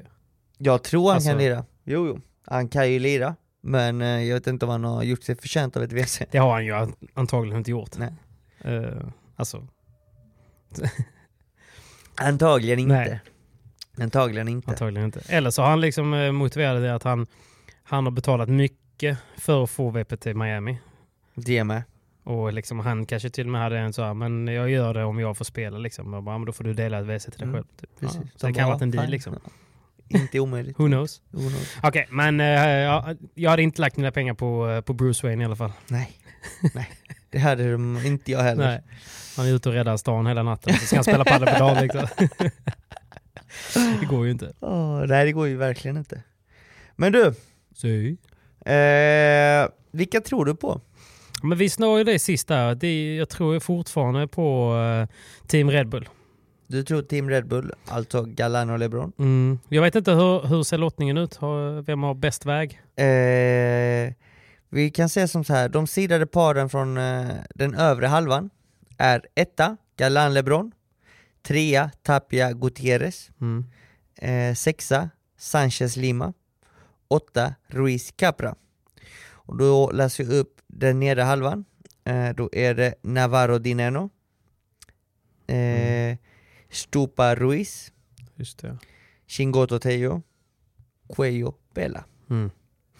[0.58, 1.64] jag tror han Alltså- kan lira.
[1.84, 2.20] Jo, jo.
[2.46, 3.34] Han kan ju lira.
[3.60, 6.22] Men eh, jag vet inte om han har gjort sig förtjänt av ett WC.
[6.30, 7.98] Det har han ju an- antagligen inte gjort.
[7.98, 8.12] Nej.
[8.60, 9.02] Eh,
[9.36, 9.66] alltså,
[12.14, 12.94] Antagligen inte.
[12.94, 13.20] Nej.
[13.98, 14.70] Antagligen inte.
[14.70, 15.20] antagligen inte.
[15.28, 17.26] Eller så har han liksom eh, motiverat det att han,
[17.82, 20.78] han har betalat mycket för att få VPT Miami.
[21.34, 21.82] Det med.
[22.24, 25.04] Och liksom, han kanske till och med hade en så här, men jag gör det
[25.04, 26.12] om jag får spela liksom.
[26.12, 27.64] Jag bara, men då får du dela ett WC till dig Mm, själv.
[27.80, 27.90] Typ.
[27.98, 28.20] Ja, Precis.
[28.36, 29.36] så det De kan ha varit en deal liksom.
[30.10, 30.80] Inte omöjligt.
[30.80, 31.20] Who knows?
[31.30, 31.76] Who knows?
[31.82, 35.42] Okej, men eh, ja, jag hade inte lagt mina pengar på, eh, på Bruce Wayne
[35.42, 35.72] i alla fall.
[35.88, 36.10] Nej.
[36.74, 36.88] Nej,
[37.30, 38.66] det hade de inte jag heller.
[38.68, 38.82] Nej.
[39.36, 41.82] Han är ute och räddar stan hela natten, så ska han spela padel på dagen
[41.82, 42.06] liksom.
[44.00, 44.52] det går ju inte.
[44.60, 46.22] Åh, nej, det går ju verkligen inte.
[46.96, 47.34] Men du,
[47.74, 47.86] Så.
[48.70, 50.80] eh, vilka tror du på?
[51.42, 52.84] Men vi snor ju det sist där.
[53.18, 56.08] Jag tror fortfarande på eh, Team Red Bull.
[56.70, 59.12] Du tror Team Red Bull, alltså Galán och LeBron?
[59.18, 59.58] Mm.
[59.68, 61.38] Jag vet inte hur, hur ser lottningen ut?
[61.86, 62.80] Vem har bäst väg?
[62.96, 64.14] Eh,
[64.68, 68.50] vi kan säga som så här, de sidade paren från eh, den övre halvan
[68.98, 70.72] är etta, Galán LeBron,
[71.42, 73.64] trea, Tapia Gutierrez, Mm.
[74.16, 76.32] eh, sexa, Sanchez Lima,
[77.08, 78.54] åtta, Ruiz Capra.
[79.32, 81.64] Och då läser jag upp den nedre halvan,
[82.04, 84.10] eh, då är det Navarro Dineno,
[85.46, 86.16] eh,
[86.70, 87.92] Stupa Ruiz,
[88.36, 88.78] Just det.
[89.26, 90.22] Chingoto Tejo,
[91.16, 92.04] Cuello Bela.
[92.30, 92.50] Mm.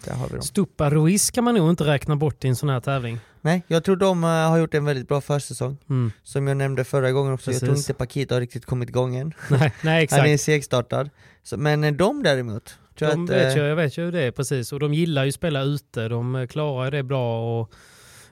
[0.04, 0.42] Där har vi dem.
[0.42, 3.18] Stupa Ruiz kan man nog inte räkna bort i en sån här tävling.
[3.40, 5.76] Nej, jag tror de eh, har gjort en väldigt bra försäsong.
[5.90, 6.12] Mm.
[6.22, 7.90] Som jag nämnde förra gången också, jag tror Precis.
[7.90, 9.32] inte Paquito har riktigt kommit igång än.
[9.50, 10.20] Nej, nej, exakt.
[10.20, 11.10] Han är segstartad.
[11.42, 13.46] Så, men eh, de däremot, tror De jag att...
[13.46, 14.72] vet eh, ju, jag vet ju hur det är precis.
[14.72, 16.08] Och de gillar ju att spela ute.
[16.08, 17.72] De eh, klarar ju det bra och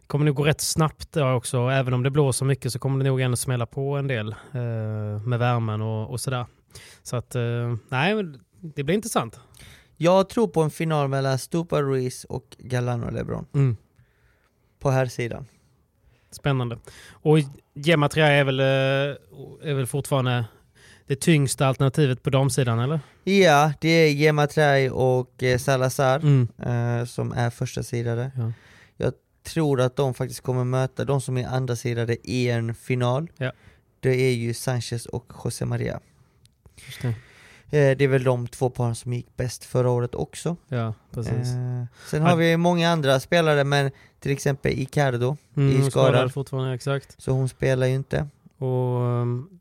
[0.08, 1.58] kommer nog gå rätt snabbt där också.
[1.68, 5.22] Även om det blåser mycket så kommer det nog ändå smälla på en del eh,
[5.26, 6.46] med värmen och, och sådär.
[7.02, 8.24] Så att, eh, nej,
[8.60, 9.40] det blir intressant.
[9.96, 13.76] Jag tror på en final mellan Stupa Ruiz och Galano LeBron Mm.
[14.78, 15.46] på här sidan.
[16.30, 16.78] Spännande.
[17.10, 17.38] Och
[17.74, 18.66] Gematria är väl, eh,
[19.70, 20.44] är väl fortfarande
[21.06, 23.00] det tyngsta alternativet på damsidan, eller?
[23.24, 26.48] Ja, det är Gemma Trai och eh, Salazar Mm.
[26.58, 28.30] eh, som är första sidade.
[28.36, 28.52] Ja.
[29.52, 33.30] Tror att de faktiskt kommer möta de som är andra sidade i en final.
[33.38, 33.52] Ja.
[34.00, 36.00] Det är ju Sanchez och José Maria.
[37.02, 37.08] Det.
[37.70, 40.56] Eh, det är väl de två paren som gick bäst förra året också.
[40.68, 41.32] Ja, precis.
[41.54, 46.74] Eh, sen har vi många andra spelare, men till exempel Icardo, Mm, är skadad fortfarande,
[46.74, 47.14] exakt.
[47.22, 48.28] så hon spelar ju inte.
[48.58, 49.60] Och um,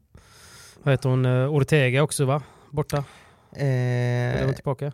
[0.84, 1.26] vad heter hon?
[1.26, 2.42] Uh, Ortega också va?
[2.72, 2.98] Borta?
[3.52, 4.92] Eh, hon tillbaka?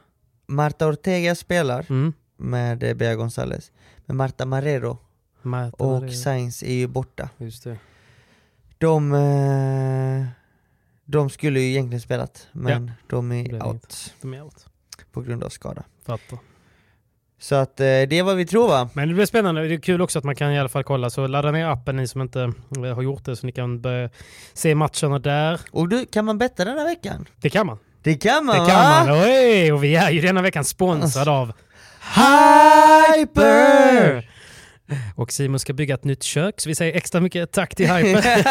[0.47, 2.13] Marta Ortega spelar Mm.
[2.37, 3.71] med eh, Bea Gonzales,
[4.05, 4.97] men Marta Marrero
[5.41, 6.13] Marta och Maria.
[6.13, 7.29] Sainz är ju borta.
[7.37, 7.77] Just det.
[8.77, 10.25] De, eh,
[11.05, 14.65] de skulle ju egentligen spelat, men de Det är out De är out.
[15.11, 15.83] på grund av skada.
[16.05, 16.39] Fattar.
[17.39, 18.89] Så att eh, det är vad vi tror va?
[18.93, 19.67] Men det blir spännande.
[19.67, 21.09] Det är kul också att man kan i alla fall kolla.
[21.09, 22.41] Så ladda ner appen ni som inte
[22.77, 24.09] eh, har gjort det så ni kan börja
[24.53, 25.61] se matcherna där.
[25.71, 27.25] Och du, kan man betta den här veckan?
[27.41, 27.77] Det kan man.
[28.01, 28.67] Det kan man Det va?
[28.69, 29.21] kan man.
[29.23, 31.53] Oj, och vi är ju denna veckan sponsrade av
[32.03, 33.93] Hyper!
[35.15, 38.45] Och Simon ska bygga ett nytt kök, så vi säger extra mycket tack till Hyper.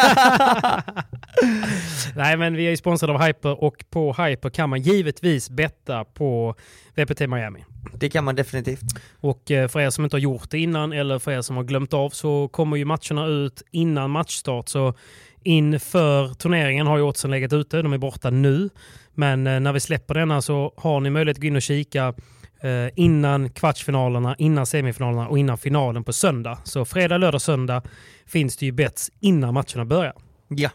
[2.16, 6.04] Nej, men vi är ju sponsrade av Hyper och på Hyper kan man givetvis betta
[6.04, 6.54] på
[6.94, 7.64] VPT Miami.
[7.94, 8.84] Det kan man definitivt.
[9.20, 11.64] Och eh, för er som inte har gjort det innan eller för er som har
[11.64, 14.68] glömt av så kommer ju matcherna ut innan matchstart.
[14.68, 14.94] Så
[15.42, 18.70] inför turneringen har ju oddsen legat ute, de är borta nu.
[19.14, 22.14] Men eh, när vi släpper denna så har ni möjlighet att gå in och kika
[22.62, 26.58] eh, innan kvartsfinalerna, innan semifinalerna och innan finalen på söndag.
[26.64, 27.82] Så fredag, lördag, söndag
[28.26, 30.14] finns det ju bets innan matcherna börjar.
[30.48, 30.70] Ja.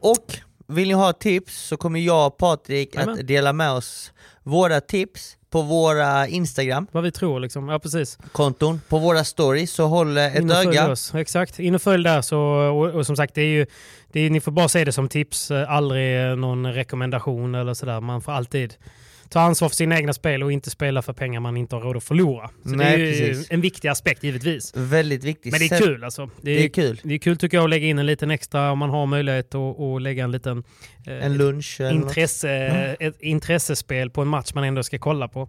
[0.00, 3.18] Och vill ni ha tips så kommer jag och Patrik Jajamän.
[3.18, 7.68] att dela med oss våra tips på våra Instagram-konton, Vad vi tror liksom.
[7.68, 8.18] Ja, precis.
[8.88, 10.90] på våra stories, så håll eh, ett In öga.
[10.90, 11.14] oss.
[11.14, 12.22] Exakt, in och följ där.
[12.22, 13.66] Så, och, och som sagt, det är ju,
[14.12, 18.00] det är, ni får bara se det som tips, eh, aldrig någon rekommendation eller sådär.
[18.00, 18.74] Man får alltid
[19.32, 21.96] ta ansvar för sina egna spel och inte spela för pengar man inte har råd
[21.96, 22.50] att förlora.
[22.62, 23.50] Så det Nej, är ju precis.
[23.50, 24.72] en viktig aspekt givetvis.
[24.76, 25.52] Väldigt viktigt.
[25.52, 26.26] Men det är kul alltså.
[26.26, 27.00] Det Det är, är kul.
[27.02, 29.54] det är kul tycker jag att lägga in en liten extra om man har möjlighet
[29.54, 30.64] att, att lägga en liten
[31.06, 32.50] eh, En lunch intresse,
[33.00, 35.48] ett intressespel på en match man ändå ska kolla på.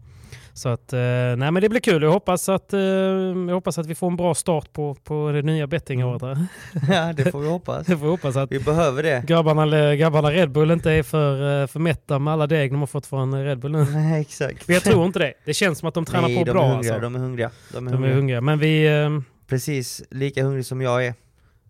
[0.55, 2.01] Så att, eh, nej men det blir kul.
[2.03, 5.41] Jag hoppas att, eh, jag hoppas att vi får en bra start på, på det
[5.41, 6.21] nya bettingåret.
[6.21, 6.45] här.
[6.93, 7.87] Ja, det får vi hoppas.
[7.89, 9.23] Jag får hoppas att Vi behöver det.
[9.27, 12.87] grabbarna, grabbarna Red Bull inte är för, eh, för mätta med alla deg de har
[12.87, 13.83] fått från Red Bull nu.
[13.91, 14.67] Nej, exakt.
[14.67, 15.33] Men jag tror inte det.
[15.45, 16.63] Det känns som att de tränar Nej, på de bra.
[16.65, 17.03] är hungriga, alltså.
[17.03, 17.51] de är hungriga.
[17.71, 18.15] De är De är hungriga.
[18.15, 18.41] hungriga.
[18.41, 19.01] Men vi...
[19.01, 19.09] Eh,
[19.47, 21.13] Precis lika hungrig som jag är.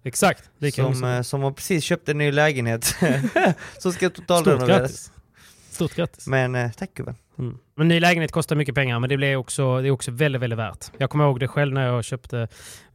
[0.04, 0.43] exakt.
[0.58, 2.96] Lika som, hungriga eh, som har precis köpt en ny lägenhet.
[3.78, 4.80] som ska Stort totalrenoveras.
[4.80, 5.12] grattis.
[5.72, 6.28] Stort grattis.
[6.28, 7.15] Men eh, tack gubben.
[7.39, 7.58] Mm.
[7.76, 10.60] Men ny lägenhet kostar mycket pengar, men det, blir också, det är också väldigt, väldigt
[10.60, 10.91] värt.
[10.98, 12.48] Jag kommer ihåg det själv när jag köpte eh,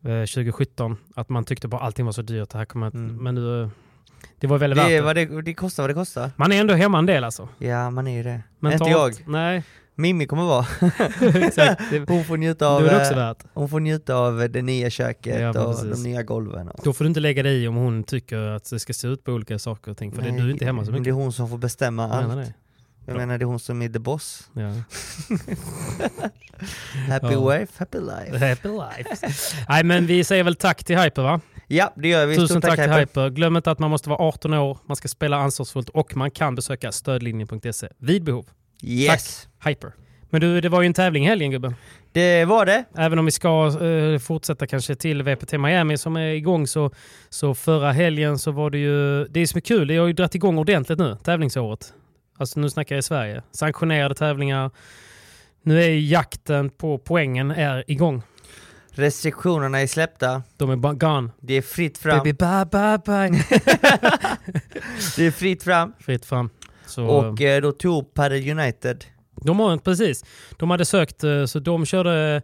[0.02, 2.50] 2017, att man tyckte bara allting var så dyrt.
[2.50, 3.16] Det här kommer, Mm.
[3.16, 3.70] Men nu,
[4.40, 5.26] det var väldigt Det, värt är det.
[5.26, 6.30] det, det kostar vad det kostar.
[6.36, 7.48] Man är ändå hemma en del alltså.
[7.58, 8.42] Ja, man är ju det.
[8.60, 8.80] Mentalt.
[8.90, 9.28] Inte jag.
[9.32, 9.62] Nej,
[9.94, 10.66] Mimmi kommer vara.
[11.46, 11.82] Exakt.
[11.90, 15.40] Det, Hon får njuta det av, det eh, hon får njuta av det nya köket
[15.40, 16.02] Ja, och precis.
[16.02, 16.68] de nya golven.
[16.68, 16.80] Och.
[16.84, 19.24] Då får du inte lägga dig i om hon tycker att det ska se ut
[19.24, 21.04] på olika saker och ting, för det, du är inte hemma så mycket.
[21.04, 22.52] Det är hon som får bestämma allt.
[23.08, 23.26] Jag Bra.
[23.26, 24.50] menar det är hon som är the boss.
[24.52, 24.68] Ja.
[27.08, 27.50] Happy Ja.
[27.50, 28.46] wife, happy life.
[28.48, 29.26] Happy life.
[29.68, 31.40] Nej men vi säger väl tack till Hyper va?
[31.66, 32.34] Ja, det gör vi.
[32.36, 33.00] Tusen Stort tack till Hyper.
[33.00, 33.30] Hyper.
[33.30, 36.54] Glöm inte att man måste vara 18 år, man ska spela ansvarsfullt och man kan
[36.54, 38.46] besöka stödlinjen.se vid behov.
[38.82, 39.92] Yes, Hyper.
[40.30, 41.74] Men du, det var ju en tävling i helgen gubben.
[42.12, 42.84] det var det.
[42.96, 46.90] Även om vi ska eh, fortsätta kanske till VPT Miami som är igång så,
[47.28, 49.24] så förra helgen så var det ju...
[49.24, 51.92] Det är som är kul, det har ju dragit igång ordentligt nu, tävlingsåret.
[52.38, 53.42] Alltså nu snackar jag i Sverige.
[53.50, 54.70] Sanktionerade tävlingar.
[55.62, 58.22] Nu är jakten på poängen är igång.
[58.90, 60.42] Restriktionerna är släppta.
[60.56, 61.30] De är gone.
[61.40, 62.18] Det är fritt fram.
[62.18, 63.44] Baby bye bye bye.
[65.16, 65.92] Det är fritt fram.
[66.00, 66.50] Fritt fram.
[66.86, 69.04] Så, Och eh, då tog Padel United.
[69.42, 70.24] De har precis.
[70.56, 72.42] De hade sökt, eh, så de körde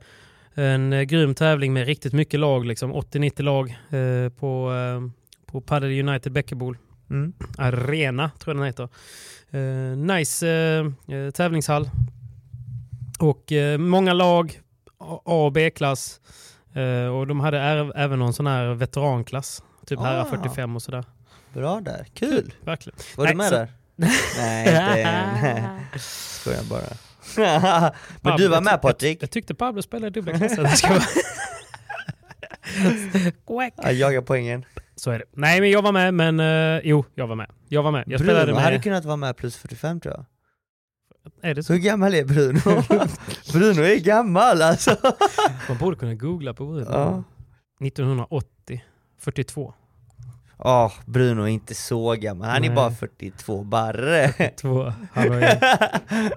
[0.55, 5.11] en eh, grym tävling med riktigt mycket lag, liksom 80-90 lag eh, på, eh,
[5.53, 6.79] på Padel United Bäckebol
[7.15, 7.33] Mm.
[7.59, 8.89] Arena, tror jag den heter.
[9.51, 11.91] Eh, nice eh, eh, tävlingshall.
[13.19, 14.61] Och eh, många lag,
[14.99, 16.21] A och B-klass.
[16.75, 17.59] Eh, och de hade
[17.97, 19.63] även någon sån här veteranklass.
[19.87, 20.03] Typ Ah.
[20.03, 21.05] herrar 45 och sådär.
[21.53, 22.55] Bra där, kul!
[22.61, 22.99] Verkligen.
[23.17, 23.69] Var Nej, du med så- där?
[23.97, 24.99] Nej,
[25.39, 25.99] inte.
[25.99, 26.83] Skojar bara.
[28.21, 29.23] Men du var med Patrik?
[29.23, 31.03] jag tyckte Pablo spelade dubbla klasser.
[33.83, 34.65] Jag jagar poängen.
[35.05, 35.25] Så är det.
[35.33, 37.51] Nej, men jag var med, men eh, jo, jag var med.
[37.69, 38.05] Jag var med.
[38.07, 38.65] Jag spelade Bruno med...
[38.65, 40.25] hade kunnat vara med plus 45 tror jag.
[41.51, 41.73] Är det så?
[41.73, 42.59] Hur gammal är Bruno?
[43.53, 44.97] Bruno är gammal alltså.
[45.69, 46.87] Man borde kunna googla på Bruno.
[46.93, 47.23] Ja.
[47.87, 48.85] 1980.
[49.19, 49.75] 42.
[50.59, 52.49] Åh, Bruno är inte så gammal.
[52.49, 52.77] Han är Nej.
[52.77, 54.29] bara 42 barre.
[54.33, 54.93] Två.
[55.13, 55.47] Han, har ju-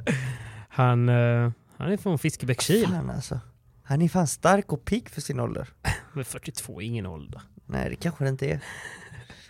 [0.70, 2.88] han, eh, han är från Fiskebäckskil.
[2.88, 3.40] Fan alltså.
[3.84, 5.68] Han är fan stark och pigg för sin ålder.
[6.14, 7.42] Men 42 är ingen ålder.
[7.68, 8.60] Nej, det kanske det inte är.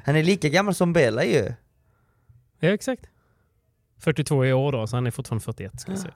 [0.06, 1.54] Han är lika gammal som Bella ju.
[2.60, 3.06] Ja, exakt.
[4.00, 5.80] 42 i år då, så han är fortfarande 41.
[5.82, 6.14] Ska jag säga.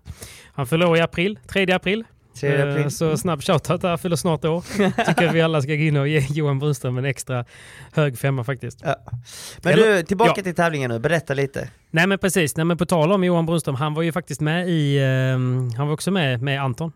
[0.54, 2.04] Han fyller år i april, 3 april.
[2.40, 2.92] 3 Eh, april.
[2.92, 4.62] Så snabb shoutout där, fyller snart år.
[5.08, 7.46] Tycker att vi alla ska gå in och ge Johan Brunström en extra
[7.94, 8.80] hög femma faktiskt.
[8.84, 8.96] Ja.
[9.64, 10.44] Men Eller- du, tillbaka ja.
[10.44, 11.00] till tävlingen nu.
[11.00, 11.70] Berätta lite.
[11.92, 14.70] Nej men precis, Nej, men på tal om Johan Brunström, han var ju faktiskt med
[14.70, 16.92] i, eh, han var också med med Anton.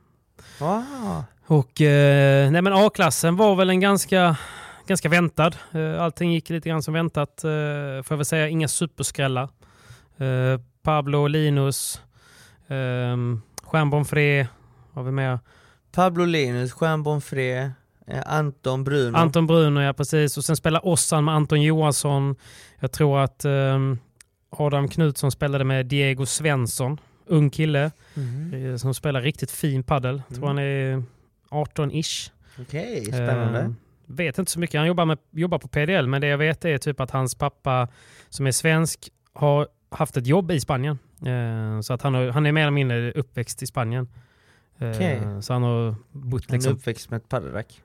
[0.60, 1.24] Wow.
[1.48, 4.38] Och eh, nej men A-klassen var väl en ganska,
[4.88, 5.56] ganska väntad.
[5.72, 7.44] Eh, allting gick lite grann som väntat.
[7.44, 7.50] Eh,
[8.04, 9.50] får jag väl säga, inga superskrällar.
[10.18, 12.02] Eh, Pablo Linus,
[12.68, 13.18] eh,
[13.64, 14.48] Stjärnborn Fre,
[14.94, 15.40] har vi med.
[15.92, 17.72] Pablo Linus, Jean Bonfré,
[18.26, 19.18] Anton Bruno.
[19.18, 20.38] Anton Bruno, ja precis.
[20.38, 22.36] Och sen spelar Ossan med Anton Johansson.
[22.80, 23.80] Jag tror att eh,
[24.50, 27.92] Adam Knutsson spelade med Diego Svensson, ung kille.
[28.54, 30.22] Eh, som spelar riktigt fin paddel.
[30.28, 30.58] Jag tror Mm.
[30.58, 31.04] han är
[31.66, 32.32] 18-ish.
[32.62, 33.74] Okej, spännande.
[34.08, 34.80] Vet inte så mycket.
[34.80, 37.88] Han jobbar, med, jobbar på PDL, men det jag vet är typ att hans pappa
[38.30, 41.00] som är svensk har haft ett jobb i Spanien.
[41.26, 44.08] Eh, så att han, har, han är mer eller mindre uppväxt i Spanien.
[44.80, 45.22] Eh, Okej.
[45.42, 47.82] Så han har bott Han är liksom, uppväxt med ett paddelrack.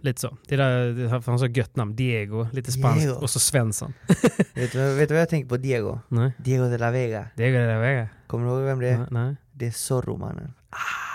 [0.00, 0.36] lite så.
[0.48, 1.96] Det där, det har han så gött namn.
[1.96, 3.00] Diego, lite spanskt.
[3.00, 3.14] Diego.
[3.14, 3.92] Och så Svensson.
[4.54, 5.98] vet, du, vet du vad jag tänker på Diego?
[6.08, 7.26] Nej, Diego de la Vega.
[7.36, 8.08] Diego de la Vega.
[8.26, 9.06] Kommer du ihåg vem det är?
[9.10, 9.36] Nej.
[9.52, 10.44] Det är Zorro-mannen.
[10.44, 11.11] just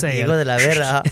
[0.00, 1.02] säger Diego de la Vera.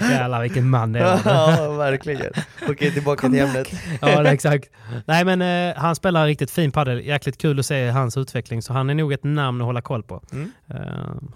[0.10, 1.20] Jävlar vilken man det är.
[1.24, 2.32] ja, verkligen.
[2.68, 3.68] Okej, tillbaka till ämnet.
[4.00, 4.70] Ja, exakt.
[5.04, 7.06] Nej, men eh, han spelar riktigt fin padel.
[7.06, 8.62] Jäkligt kul att se hans utveckling.
[8.62, 10.22] Så han är nog ett namn att hålla koll på.
[10.32, 10.52] Mm.
[10.70, 10.76] Eh,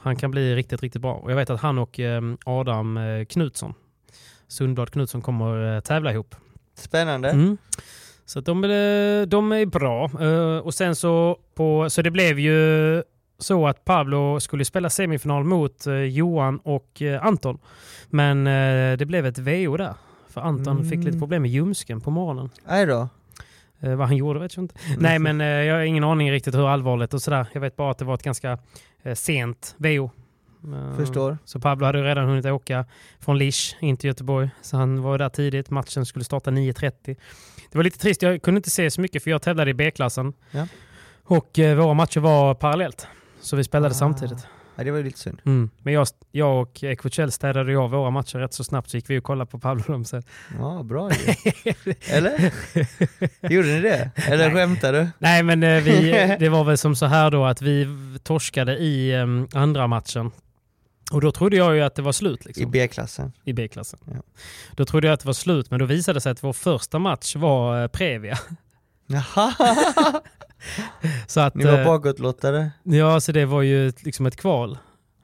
[0.02, 1.14] han kan bli riktigt, riktigt bra.
[1.14, 3.74] Och jag vet att han och eh, Adam eh, Knutsson,
[4.48, 6.34] Sundblad Knutsson, kommer eh, tävla ihop.
[6.78, 7.30] Spännande.
[7.30, 7.56] Mm.
[8.26, 10.10] Så de, är- de är bra.
[10.20, 13.02] Eh, och sen så, på, så det blev ju
[13.42, 17.58] så att Pablo skulle spela semifinal mot eh, Johan och eh, Anton.
[18.10, 19.94] Men eh, det blev ett VO där.
[20.28, 20.90] För Anton Mm.
[20.90, 22.50] fick lite problem med ljumsken på morgonen.
[22.66, 23.08] Aj då.
[23.80, 24.74] Eh, vad han gjorde vet jag inte.
[24.86, 24.98] Mm.
[25.02, 27.46] Nej, men eh, jag har ingen aning riktigt hur allvarligt och sådär.
[27.52, 28.58] Jag vet bara att det var ett ganska
[29.02, 30.10] eh, sent VO.
[30.96, 31.38] Förstår.
[31.44, 32.84] Så Pablo hade redan hunnit åka
[33.20, 34.50] från Lisch in till Göteborg.
[34.62, 35.70] Så han var där tidigt.
[35.70, 36.92] Matchen skulle starta 9.30.
[37.72, 38.22] Det var lite trist.
[38.22, 40.32] Jag kunde inte se så mycket för jag tävlade i B-klassen.
[40.50, 40.66] Ja.
[41.24, 43.06] Och våra matcher var parallellt.
[43.42, 43.98] Så vi spelade Ah.
[43.98, 44.46] samtidigt.
[44.76, 45.40] Ja, det var ju lite synd.
[45.44, 45.70] Mm.
[45.82, 49.18] Men jag, jag och Equachell städade av våra matcher rätt så snabbt så gick vi
[49.18, 50.22] och kollade på Pablo sen.
[50.58, 51.34] Ja, bra ju.
[52.08, 52.52] Eller?
[53.52, 54.10] Gjorde ni det?
[54.14, 54.54] Eller Nej.
[54.54, 55.08] skämtar du?
[55.18, 57.88] Nej, men eh, vi, det var väl som så här då att vi
[58.22, 59.26] torskade i eh,
[59.60, 60.30] andra matchen.
[61.12, 62.44] Och då trodde jag ju att det var slut.
[62.44, 62.62] Liksom.
[62.62, 63.32] I B-klassen.
[63.44, 63.98] I B-klassen.
[64.04, 64.22] Ja.
[64.76, 66.98] Då trodde jag att det var slut, men då visade det sig att vår första
[66.98, 68.38] match var eh, Previa.
[69.06, 69.54] Jaha!
[71.26, 72.70] så att, Ni var eh, bakåtlottade?
[72.82, 74.78] Ja, så det var ju liksom ett kval.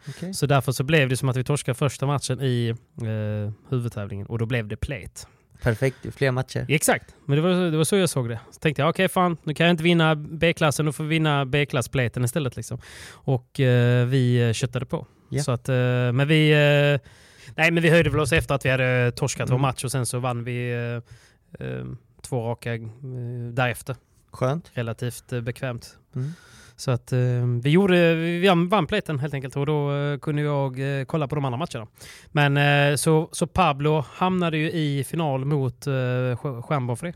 [0.08, 0.34] Okej.
[0.34, 2.68] Så därför så blev det som att vi torskade första matchen i
[3.02, 5.26] eh, huvudtävlingen och då blev det plate.
[5.62, 6.66] Perfekt, fler matcher.
[6.68, 8.40] Exakt, men det var, det var så jag såg det.
[8.50, 11.46] Så tänkte jag, okej fan, nu kan jag inte vinna B-klassen, då får vi vinna
[11.46, 12.56] B-klassplaten istället.
[12.56, 12.78] Liksom.
[13.10, 15.06] Och eh, vi eh, köttade på.
[15.28, 15.42] Ja.
[15.42, 15.74] Så att, eh,
[16.12, 16.50] men vi...
[16.50, 17.10] Eh,
[17.54, 19.62] nej, men vi höjde väl oss efter att vi hade torskat vår Mm.
[19.62, 20.72] match och sen så vann vi
[21.60, 21.84] eh,
[22.22, 22.70] två raka
[23.52, 23.96] därefter.
[24.30, 24.70] Skönt.
[24.74, 25.96] Relativt eh, bekvämt.
[26.14, 26.32] Mm.
[26.76, 27.18] Så att eh,
[27.62, 31.34] vi gjorde, vi vann platen helt enkelt och då eh, kunde jag eh, kolla på
[31.34, 31.86] de andra matcherna.
[32.32, 35.92] Men eh, så, så Pablo hamnade ju i final mot eh,
[37.02, 37.12] det.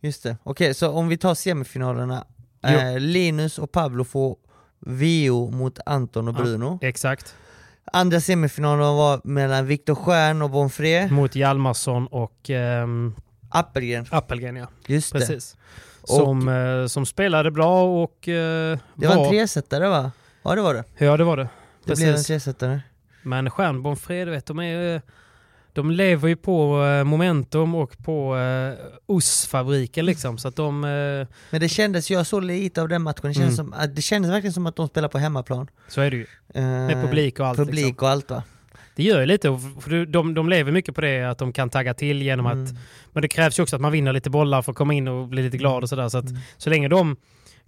[0.00, 0.36] Just det.
[0.42, 2.26] Okej, så om vi tar semifinalerna.
[2.66, 4.36] Eh, Linus och Pablo får
[4.80, 6.42] VO mot Anton och Ja.
[6.42, 6.78] Bruno.
[6.82, 7.36] Exakt.
[7.92, 11.08] Andra semifinalen var mellan Viktor Stjärn och Bonfré.
[11.08, 13.14] Mot Hjalmarsson och ehm,
[13.48, 14.66] Appelgren, Appelgren ja.
[14.86, 15.18] just det.
[15.18, 15.52] Precis.
[15.52, 15.58] Och-
[16.04, 20.10] Som, eh, som spelade bra och eh, Det var en tresetare va?
[20.42, 20.84] Ja det var det.
[20.98, 21.48] Ja det var det.
[21.84, 22.26] Det blev en Precis.
[22.26, 22.80] tresetare.
[23.22, 25.00] Men Stjärnborn Fred, vet, de, är, eh,
[25.72, 28.74] de lever ju på momentum och på eh,
[29.06, 30.38] ostfabriken liksom.
[30.38, 30.84] Så att de...
[30.84, 33.72] Eh, Men det kändes, jag såg lite av den matchen, det kändes, Mm.
[33.72, 35.68] som, att- det kändes verkligen som att de spelar på hemmaplan.
[35.88, 36.26] så är det ju.
[36.54, 37.58] Eh, Med publik och allt.
[37.58, 38.06] Publik Liksom.
[38.06, 38.42] och allt va?
[38.96, 41.94] Det gör ju lite, för de, de lever mycket på det att de kan tagga
[41.94, 42.52] till genom att...
[42.54, 42.76] Mm.
[43.12, 45.28] Men det krävs ju också att man vinner lite bollar för att komma in och
[45.28, 46.08] bli lite glad och sådär.
[46.08, 46.40] Så att Mm.
[46.56, 47.16] så länge de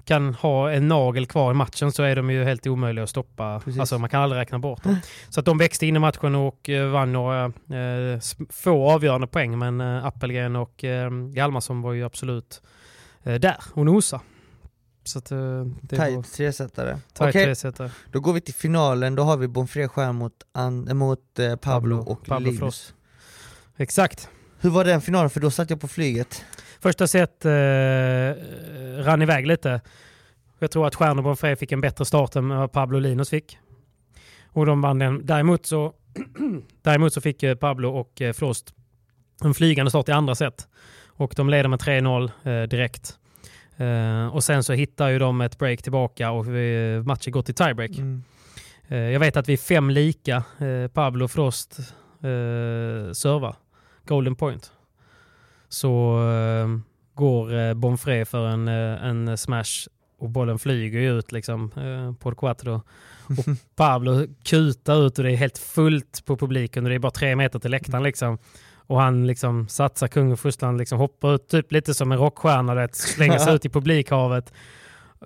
[0.05, 3.61] kan ha en nagel kvar i matchen så är de ju helt omöjliga att stoppa.
[3.65, 3.81] Precis.
[3.81, 4.97] Alltså man kan aldrig räkna bort dem.
[5.29, 9.59] Så att de växte in i matchen och eh, vann några eh, få avgörande poäng.
[9.59, 12.63] Men eh, Appelgren och eh, Hjalmarsson var ju absolut
[13.25, 14.21] eh, där och nosa.
[15.07, 15.39] Så att, eh,
[15.83, 16.99] det Tight tresetare.
[17.19, 17.91] Okej, tresetare.
[18.13, 21.57] då går vi till finalen, då har vi Bonfré Stjärn mot, An- äh, mot eh,
[21.57, 22.59] Pablo, Pablo- och Pablo Linus.
[22.59, 22.95] Frost.
[23.77, 24.29] Exakt.
[24.61, 25.31] Hur var den finalen?
[25.31, 26.45] För då satt jag på flyget.
[26.81, 27.51] Första set eh,
[29.05, 29.81] rann iväg lite.
[30.59, 33.31] Jag tror att Stjärn och Bonfré fick en bättre start än vad Pablo och Linus
[33.31, 33.59] fick.
[34.49, 35.27] Och de vann den.
[35.27, 35.93] Däremot så,
[36.83, 38.75] däremot så fick eh, Pablo och eh, Frost
[39.45, 40.69] en flygande start i andra set.
[41.07, 42.31] Och de leder med 3-0
[42.63, 43.19] eh, direkt.
[43.77, 47.55] Eh, och sen så hittar ju de ett break tillbaka och vi, matchen går till
[47.55, 47.91] tiebreak.
[47.91, 48.23] Mm.
[48.89, 50.45] Eh, jag vet att vi är fem lika.
[50.59, 53.57] Eh, Pablo Frost eh, servar.
[54.07, 54.73] Golden point.
[55.69, 56.19] Så
[57.15, 61.71] går Bonfré för en, en smash och bollen flyger ju ut liksom
[62.21, 62.75] på quattro.
[62.75, 63.45] Och
[63.77, 67.37] Pablo kutar ut och det är helt fullt på publiken och det är bara tre
[67.37, 68.39] meter till läktaren liksom.
[68.87, 72.75] Och han liksom satsar kung och furstland, liksom hoppar ut typ lite som en rockstjärna,
[72.75, 74.53] det, slänger sig ut i publikhavet.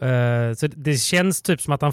[0.01, 1.93] Eh, så det känns typ som att han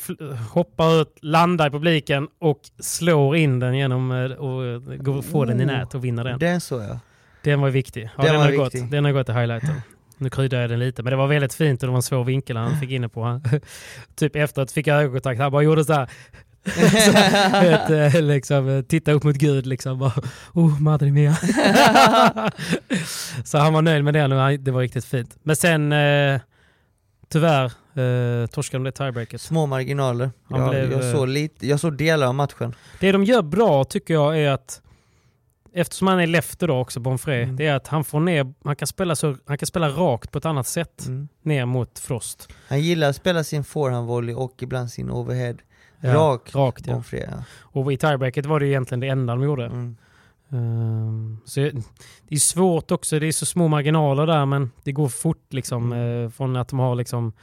[0.51, 5.62] hoppar ut, landar i publiken och slår in den genom eh, och går, får den
[5.62, 5.67] i Oh.
[5.67, 6.39] nät och vinner den.
[6.39, 6.99] Den såg jag.
[7.43, 8.10] Den var viktig.
[8.17, 8.91] Ja, Den den, var har gått, viktig.
[8.91, 9.75] den har gått i highlighten.
[10.19, 12.23] Nu kryddar jag den lite, men det var väldigt fint och det var en svår
[12.23, 13.23] vinkel han fick inne på.
[13.23, 13.43] Han,
[14.15, 16.10] typ efteråt fick jag ögonkontakt, han bara gjorde så här.
[17.62, 20.00] Vet, eh, liksom, eh, titta upp mot Gud liksom.
[20.00, 20.13] Bara,
[20.54, 21.36] oh, madre mia.
[23.43, 25.38] så han var nöjd med han- det var riktigt fint.
[25.43, 26.41] Men sen eh,
[27.30, 29.41] tyvärr eh, torskade de det tiebreaket.
[29.41, 30.32] Små marginaler.
[30.50, 32.76] Han Jag, blev, jag, såg lite, jag såg delar av matchen.
[33.00, 34.82] Det de gör bra tycker jag är att
[35.74, 37.56] Eftersom han är lefter då också, Bonfré, Mm.
[37.56, 40.38] det är att han får ner, han kan, spela så, han kan spela rakt på
[40.38, 41.28] ett annat sätt Mm.
[41.43, 42.48] ner mot Frost.
[42.67, 45.56] Han gillar att spela sin forehandvolley och ibland sin overhead.
[45.99, 46.55] Ja, Rak.
[46.55, 46.93] Rakt ja.
[46.93, 47.43] Bonfré, ja.
[47.60, 49.65] Och i tiebreaket var det ju egentligen det enda de gjorde.
[49.65, 49.97] Mm.
[50.51, 51.60] Ehm, så
[52.27, 55.91] det är svårt också, det är så små marginaler där men det går fort liksom
[55.93, 56.23] Mm.
[56.25, 57.33] eh, från att de har liksom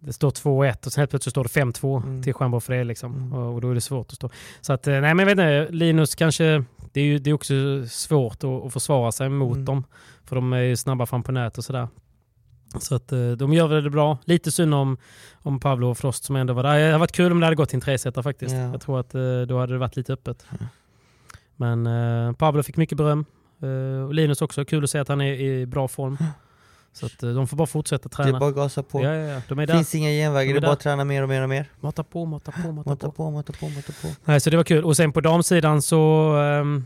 [0.00, 2.22] det står 2-1 och sen helt plötsligt står det 5-2 Mm.
[2.22, 3.14] till för det liksom.
[3.14, 3.32] Mm.
[3.32, 4.30] Och, och då är det svårt att stå.
[4.60, 7.34] Så att, eh, nej men jag vet inte, Linus kanske, det är ju det är
[7.34, 7.54] också
[7.88, 9.64] svårt att, att försvara sig mot Mm.
[9.64, 9.84] dem.
[10.24, 11.88] För de är ju snabba fram på nät och sådär.
[12.80, 14.18] Så att eh, de gör det bra.
[14.24, 14.96] Lite synd om,
[15.42, 16.78] om Pablo och Frost som ändå var där.
[16.78, 18.54] Det hade varit kul om det hade gått till en tresetare faktiskt.
[18.54, 18.58] Ja.
[18.60, 20.46] Jag tror att eh, då hade det varit lite öppet.
[21.56, 23.24] Men eh, Pablo fick mycket beröm.
[23.62, 24.64] Eh, Linus också.
[24.64, 26.18] Kul att se att han är i bra form.
[26.92, 28.36] Så att eh, de får bara fortsätta Det träna.
[28.36, 29.02] är bara att gasa på.
[29.04, 29.54] Ja, ja, ja.
[29.66, 31.66] Det finns inga genvägar, De det är bara att träna mer och mer och mer.
[31.80, 33.12] Mata på, mata på, mata Mata på.
[33.12, 34.08] på, mata på, mata på.
[34.24, 34.84] Nej, så det var kul.
[34.84, 36.32] Och sen på damsidan så...
[36.36, 36.84] ehm,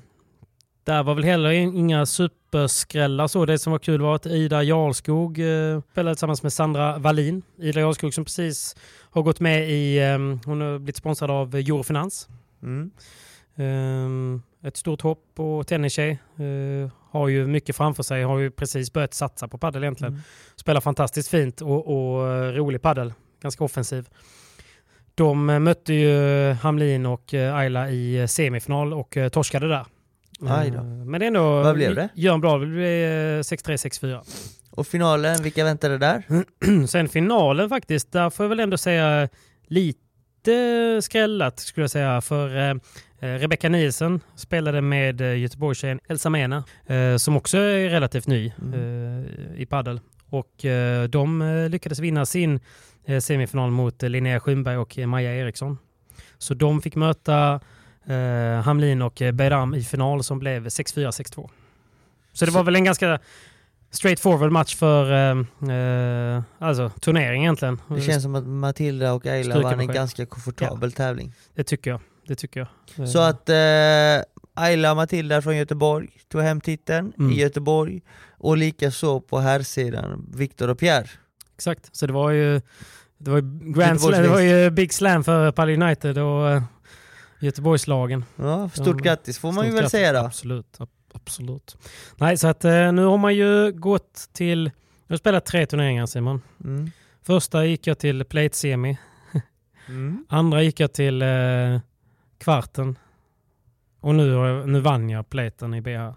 [0.84, 3.46] där var väl heller in- inga superskrällar så.
[3.46, 7.42] Det som var kul var att Ida Jarlskog uh, spelade tillsammans med Sandra Wallin.
[7.58, 8.76] Ida Jarlskog som precis
[9.10, 9.98] har gått med i...
[9.98, 12.28] ehm, hon har blivit sponsrad av Eurofinans.
[12.62, 12.90] Mm.
[13.56, 16.10] Ehm, ett stort hopp och tennistjej.
[16.10, 18.22] Eh, har ju mycket framför sig.
[18.22, 20.12] Har ju precis börjat satsa på padel egentligen.
[20.12, 20.22] Mm.
[20.56, 23.12] Spelar fantastiskt fint och, och eh, rolig padel.
[23.42, 24.08] Ganska offensiv.
[25.14, 29.86] De eh, mötte ju Hamlin och eh, Ayla i eh, semifinal och eh, torskade där.
[30.48, 30.78] Aj då.
[30.78, 31.62] Eh, Men det är ändå...
[31.62, 32.08] Vad blev det?
[32.14, 34.20] Gör en bra, det blev eh, 6-3, 6-4.
[34.70, 36.22] Och finalen, vilka väntade där?
[36.86, 39.28] Sen finalen faktiskt, där får jag väl ändå säga
[39.66, 42.20] lite skrällat skulle jag säga.
[42.20, 42.70] För eh,
[43.20, 46.64] eh, Rebecca Nielsen spelade med Göteborgstjejen Elsa Mena,
[47.18, 50.00] som också är relativt ny eh, i paddel.
[50.30, 50.64] Och
[51.08, 52.60] de lyckades vinna sin
[53.20, 55.78] semifinal mot Linnea Schönberg och Maja Eriksson.
[56.38, 57.60] Så de fick möta
[58.06, 61.50] eh, Hamlin och eh, Beiram i final som blev 6-4, 6-2.
[62.32, 63.18] Så det var väl en ganska
[63.90, 67.80] straightforward match för eh, eh, alltså, turnering egentligen.
[67.88, 71.32] Det känns som att Matilda och Ayla vann en ganska komfortabel tävling.
[71.54, 72.00] Det tycker jag.
[72.26, 72.68] Det tycker jag.
[73.04, 73.54] Eh, Så att eh,
[74.54, 77.32] Ayla och Matilda från Göteborg tog hem titeln Mm.
[77.32, 78.00] i Göteborg
[78.38, 81.06] och likaså på herrsidan Viktor och Pierre.
[81.56, 81.96] Exakt.
[81.96, 82.60] Så det var ju
[83.18, 86.62] det var ju, Grand slam, det var ju Big Slam för Pall United och eh,
[87.42, 88.24] Göteborgslagen.
[88.36, 89.90] Ja, stort Ja, grattis får man ju väl grattis.
[89.90, 90.18] säga då.
[90.18, 90.76] Absolut.
[90.80, 91.76] ab- Absolut.
[92.16, 94.70] Nej, så att eh, nu har man ju gått till...
[95.06, 96.42] Jag har spelat tre turneringar Simon.
[96.64, 96.90] Mm.
[97.22, 98.98] Första gick jag till Plate Semi.
[99.88, 100.24] Mm.
[100.28, 101.80] Andra gick jag till eh,
[102.38, 102.98] kvarten.
[104.00, 106.12] Och nu, jag- nu vann jag Platen i BH.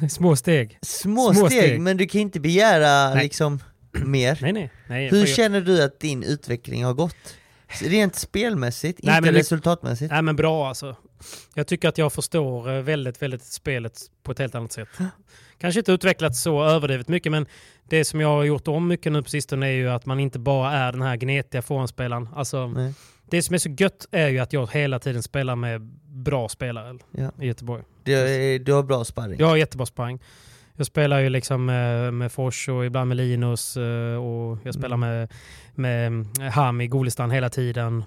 [0.10, 0.78] Små steg.
[0.82, 1.80] Små, Små steg, steg.
[1.80, 3.22] men du kan inte begära Nej.
[3.24, 3.58] liksom
[3.92, 4.38] mer.
[4.42, 4.70] Nej, nej.
[4.88, 7.36] nej Hur känner du att din utveckling har gått?
[7.80, 10.10] Rent spelmässigt, Nej, inte men resultatmässigt.
[10.12, 10.96] Nej men bra alltså.
[11.54, 14.88] Jag tycker att jag förstår eh, väldigt, väldigt spelet på ett helt annat sätt.
[15.58, 17.46] Kanske inte utvecklats så överdrivet mycket men
[17.88, 20.38] det som jag har gjort om mycket nu på sistone är ju att man inte
[20.38, 22.28] bara är den här gnetiga forehandspelaren.
[22.34, 22.94] Alltså, Nej.
[23.30, 26.98] det som är så gött är ju att jag hela tiden spelar med bra spelare
[27.10, 27.30] Ja.
[27.40, 27.82] i Göteborg.
[28.04, 29.38] Du, du har bra sparring.
[29.38, 30.20] Jag har jättebra sparring.
[30.76, 34.96] Jag spelar ju liksom med, med Fors och ibland med Linus eh, och jag spelar
[34.96, 35.00] Mm.
[35.10, 35.28] med,
[35.74, 38.04] med Hami Golistan hela tiden.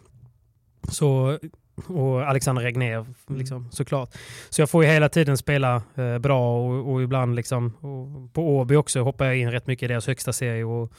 [0.90, 1.40] Så,
[1.88, 4.10] och Alexander Regnér liksom, såklart.
[4.50, 8.50] Så jag får ju hela tiden spela eh, bra och, och ibland liksom, och på
[8.58, 10.92] Åby också hoppar jag in rätt mycket i deras högsta serie och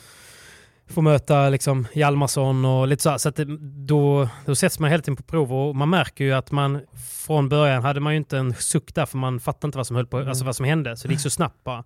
[0.88, 3.10] får möta liksom Hjalmarsson och lite så.
[3.10, 3.18] här.
[3.18, 3.44] Så att det,
[3.86, 6.80] då, då sätts man hela tiden på prov och man märker ju att man
[7.26, 9.96] från början hade man ju inte en suck där för man fattade inte vad som,
[9.96, 10.96] höll på, alltså vad som hände.
[10.96, 11.84] Så det gick så snabbt bara.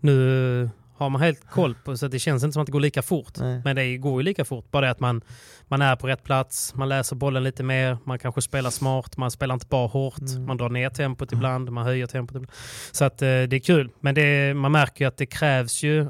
[0.00, 3.02] Nu har man helt koll på så det känns inte som att det går lika
[3.02, 3.32] fort.
[3.38, 3.60] Nej.
[3.64, 4.70] Men det går ju lika fort.
[4.70, 5.22] Bara det att man,
[5.68, 9.30] man är på rätt plats, man läser bollen lite mer, man kanske spelar smart, man
[9.30, 10.44] spelar inte bara hårt, Mm.
[10.46, 12.50] man drar ner tempot ibland, man höjer tempot ibland.
[12.92, 13.90] Så att eh, det är kul.
[14.00, 16.06] Men det, man märker ju att det krävs ju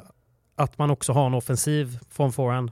[0.62, 2.70] att man också har en offensiv från forehand.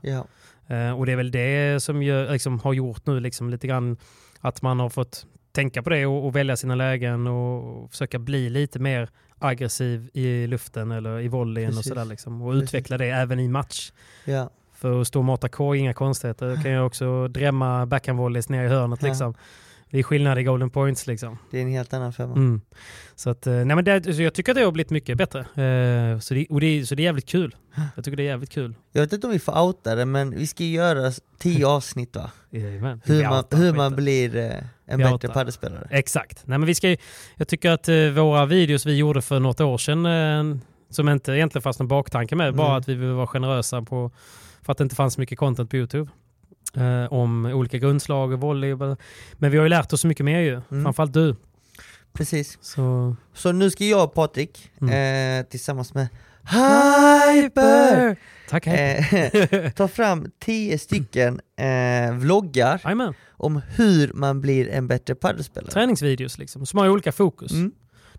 [0.66, 3.96] Eh, och det är väl det som gör, liksom, har gjort nu liksom, lite grann
[4.40, 8.18] att man har fått tänka på det och, och välja sina lägen och, och försöka
[8.18, 12.04] bli lite mer aggressiv i luften eller i volleyn och sådär.
[12.04, 12.68] Liksom, och Precis.
[12.68, 13.92] utveckla det även i match.
[14.24, 14.50] Ja.
[14.74, 16.56] För att stå och mata K, inga konstigheter.
[16.56, 19.02] Då kan jag också drämma backhandvolleys ner i hörnet.
[19.02, 19.08] Ja.
[19.08, 19.34] Liksom.
[19.90, 21.06] Det är skillnad i golden points.
[21.06, 21.38] Liksom.
[21.50, 22.34] Det är en helt annan femma.
[22.34, 22.60] Mm.
[23.14, 25.40] Så, att, eh, nej men det, så jag tycker att det har blivit mycket bättre.
[25.40, 27.54] Eh, så, det, och det, så det är jävligt kul.
[27.96, 28.74] Jag tycker det är jävligt kul.
[28.92, 32.30] Jag vet inte om vi får outa det, men vi ska göra tio avsnitt va?
[32.50, 33.00] Jajamän.
[33.04, 35.28] Hur man, hur man blir eh, en Vi bättre outar.
[35.28, 35.86] paddelspelare.
[35.90, 36.42] Exakt.
[36.46, 36.96] Nej, men vi ska,
[37.36, 40.60] jag tycker att eh, våra videos vi gjorde för något år sedan, eh,
[40.90, 42.78] som inte egentligen fanns någon baktanke med, bara Mm.
[42.80, 44.10] att vi ville vara generösa på,
[44.62, 46.10] för att det inte fanns mycket content på YouTube.
[46.76, 48.74] Eh, om olika grundslag och volley.
[49.32, 50.60] Men vi har ju lärt oss så mycket mer ju.
[50.70, 50.84] Mm.
[50.84, 51.36] Framförallt du.
[52.12, 52.58] Precis.
[52.60, 55.40] Så, Så nu ska jag och Patrik, Mm.
[55.40, 56.08] eh, tillsammans med
[57.34, 58.16] Hyper,
[58.48, 59.08] tack hej.
[59.52, 63.14] eh, ta fram tio stycken eh, vloggar Jajamän.
[63.30, 65.70] om hur man blir en bättre paddelspelare.
[65.70, 67.52] Träningsvideos liksom, som har ju olika fokus.
[67.52, 67.72] Mm.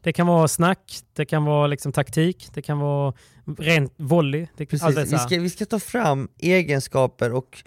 [0.03, 3.13] Det kan vara snack, det kan vara liksom taktik, det kan vara
[3.57, 4.47] rent volley.
[4.57, 4.97] Det, Precis.
[5.13, 7.63] Vi, ska, vi ska ta fram egenskaper och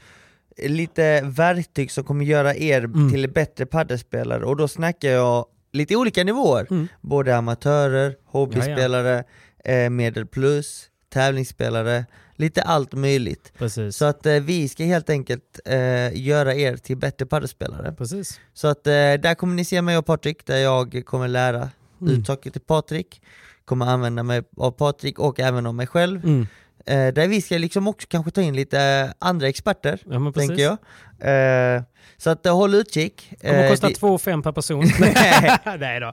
[0.59, 3.11] lite verktyg som kommer göra er Mm.
[3.13, 6.67] till bättre paddelspelare och då snackar jag lite olika nivåer.
[6.71, 6.89] Mm.
[7.01, 9.25] Både amatörer, hobbyspelare,
[9.65, 12.05] eh, medel plus, tävlingsspelare,
[12.37, 13.53] lite allt möjligt.
[13.59, 13.97] Precis.
[13.97, 17.93] Så att eh, vi ska helt enkelt eh, göra er till bättre paddelspelare.
[17.99, 18.41] Precis.
[18.55, 22.15] Så att eh, där kommer ni se mig och Patrik, där jag kommer lära Mm.
[22.21, 23.23] ut saker till Patrik,
[23.65, 26.25] kommer använda mig av Patrik och även av mig själv.
[26.25, 26.47] Mm.
[26.87, 30.77] Eh, där vi ska liksom också kanske ta in lite andra experter, Ja, tänker jag.
[31.77, 31.83] Eh,
[32.17, 33.33] så att eh, håll utkik.
[33.41, 34.85] kommer Eh, kosta det, 2 5 per person.
[35.79, 36.01] Nej.
[36.01, 36.13] Då.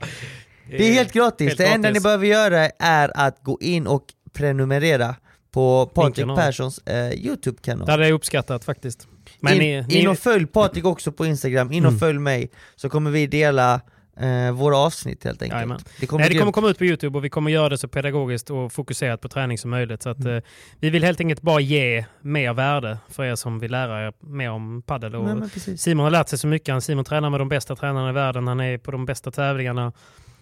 [0.70, 2.04] det är helt gratis, helt det enda gratis.
[2.04, 5.16] ni behöver göra är att gå in och prenumerera
[5.54, 6.26] på Patrik.
[6.28, 7.86] Perssons eh, YouTube-kanal.
[7.86, 9.08] Det hade jag uppskattat faktiskt.
[9.40, 12.00] Men in, ni, ni, in och följ Patrik också på Instagram, in och Mm.
[12.00, 13.82] följ mig, så kommer vi dela
[14.20, 15.56] eh, våra avsnitt helt enkelt.
[15.58, 15.80] Jajamän.
[16.00, 17.88] Det kommer nej, det kommer komma ut på Youtube och vi kommer göra det så
[17.88, 20.02] pedagogiskt och fokuserat på träning som möjligt.
[20.04, 20.36] Så att, Mm.
[20.38, 20.44] eh,
[20.80, 24.50] vi vill helt enkelt bara ge mer värde för er som vill lära er mer
[24.52, 25.16] om padel.
[25.16, 25.78] Och Nej.
[25.78, 26.72] Simon har lärt sig så mycket.
[26.74, 28.48] Han- Simon tränar med de bästa tränarna i världen.
[28.48, 29.92] Han är på de bästa tävlingarna.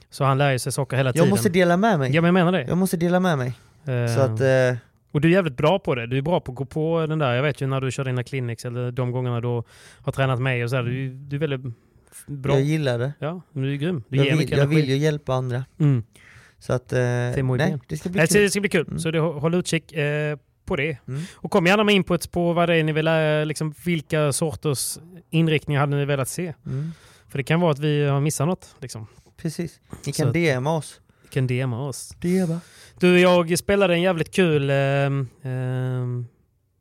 [0.10, 1.26] Så han lär sig saker hela tiden.
[1.28, 2.12] Jag måste dela med mig.
[2.16, 2.66] Ja men jag menar det.
[2.68, 3.48] Jag måste dela med mig.
[3.86, 4.78] Eh, Så att, eh,
[5.12, 6.08] Och du är jävligt bra på det.
[6.08, 7.34] Du är bra på att gå på den där.
[7.36, 9.48] Jag vet ju när du kör dina clinics eller de gångerna du
[10.02, 11.76] har tränat mig och så här, du, du är väldigt
[12.28, 12.54] bra.
[12.54, 13.14] jag gillar det.
[13.20, 14.04] Ja, men du är grym.
[14.10, 15.66] Du Jag ger vill, jag vill ju hjälpa andra.
[15.80, 16.04] Mm.
[16.60, 18.42] Så att, eh, nej, det ska bli kul.
[18.42, 18.88] Det ska bli kul.
[18.88, 19.00] Mm.
[19.00, 20.98] Så det, håll utkik eh, på det.
[21.08, 21.22] Mm.
[21.36, 24.98] Och kom gärna med inputs på vad det är ni vill, eh, liksom, vilka sorters
[25.30, 26.54] inriktningar hade ni velat se.
[26.66, 26.92] Mm.
[27.30, 28.76] För det kan vara att vi har missat något.
[28.80, 29.08] Liksom.
[29.38, 29.80] Precis.
[30.06, 31.02] Ni kan DMa oss.
[31.24, 32.10] Ni kan DMa oss.
[32.20, 32.62] DMa.
[33.00, 34.70] Du, jag spelade en jävligt kul...
[34.70, 36.28] ehm, ehm,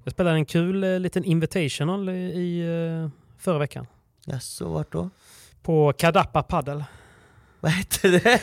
[0.05, 3.87] jag spelade en kul eh, liten invitational i, i eh, förra veckan.
[4.27, 5.11] Jaså, vart då?
[5.69, 6.85] På Kadappa Paddle.
[7.61, 8.41] Vad heter det?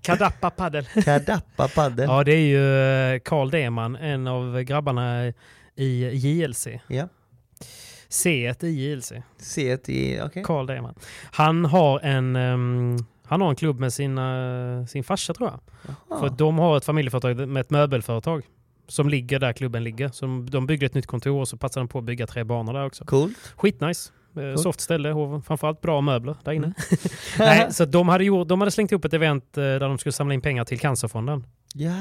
[0.02, 0.82] Kadappa Paddle.
[1.04, 2.08] Kadappa padel.
[2.08, 5.32] Ja, det är ju eh, Carl Deman, en av grabbarna
[5.76, 6.68] i JLC.
[6.86, 7.08] Ja.
[8.08, 9.12] C1 i JLC.
[9.36, 10.42] Se till, okej.
[10.44, 10.94] Carl Deman.
[11.32, 15.60] Han har en, ehm, han har en klubb med sina, sin farsa tror jag.
[16.18, 16.34] För Jaha.
[16.38, 18.42] de har ett familjeföretag med ett möbelföretag.
[18.88, 20.08] Som ligger där klubben ligger.
[20.08, 22.44] Så de, de byggde ett nytt kontor och så passade de på att bygga tre
[22.44, 23.04] banor där också.
[23.04, 23.36] Coolt.
[23.56, 24.12] Skitnice.
[24.36, 24.56] Eh.
[24.56, 26.72] Soft ställe och framförallt bra möbler där inne.
[27.38, 30.12] Nej, så de hade, gjort, de hade slängt upp ett event eh, där de skulle
[30.12, 31.46] samla in pengar till Cancerfonden.
[31.74, 31.92] Ja.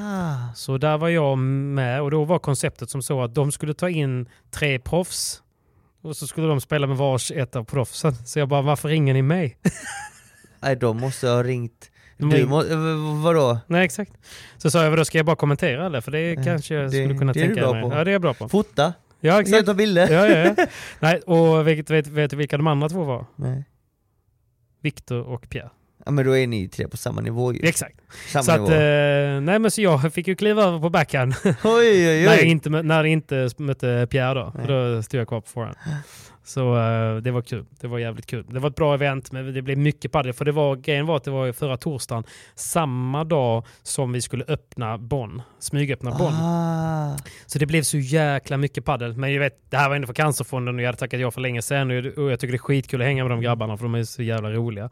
[0.56, 3.90] Så där var jag med och då var konceptet som så att de skulle ta
[3.90, 5.42] in tre proffs
[6.02, 8.16] och så skulle de spela med vars ett av proffsen.
[8.16, 9.58] Så jag bara, varför ringer ni mig?
[10.60, 11.92] Nej, de måste ha ringt.
[12.18, 12.64] Du må,
[13.24, 13.60] vadå?
[13.68, 14.12] Nej, exakt.
[14.58, 16.02] Så sa jag, då ska jag bara kommentera eller?
[16.02, 17.82] För det kanske jag det- skulle kunna det tänka mig.
[17.92, 18.50] Ja, det är jag bra på.
[18.50, 18.94] Fota?
[19.22, 19.66] Ja, exakt.
[19.66, 20.10] ta bilder?
[20.12, 20.66] Ja, ja, ja.
[21.00, 23.26] Nej, och vet, vet, vet du vilka de andra två var?
[23.36, 23.64] Nej.
[24.82, 25.70] Viktor och Pierre.
[26.06, 27.60] Ja men då är ni tre på samma nivå ju.
[27.64, 28.00] Exakt.
[28.32, 31.34] Samma Så att, eh, nej men så jag fick ju kliva över på backhand.
[31.44, 32.24] oj oj oj.
[32.26, 34.54] när, jag inte, när jag inte mötte Pierre då.
[34.56, 34.68] Nej.
[34.68, 35.78] Då stod jag kvar på forehand.
[36.44, 37.66] Så eh, det var kul.
[37.80, 38.46] Det var jävligt kul.
[38.50, 40.34] Det var ett bra event men det blev mycket padel.
[40.34, 42.24] För det var, grejen var att det var förra torsdagen,
[42.56, 45.42] samma dag som vi skulle öppna Bonn.
[45.60, 46.34] Smygöppna Bonn.
[46.34, 47.18] Ah.
[47.46, 49.18] Så det blev så jäkla mycket paddel.
[49.18, 51.42] Men jag vet, det här var ändå för Cancerfonden och jag hade tackat ja för
[51.42, 51.92] länge sedan.
[51.92, 54.24] Och jag tycker det är skitkul att hänga med de grabbarna för de är så
[54.24, 54.90] jävla roliga.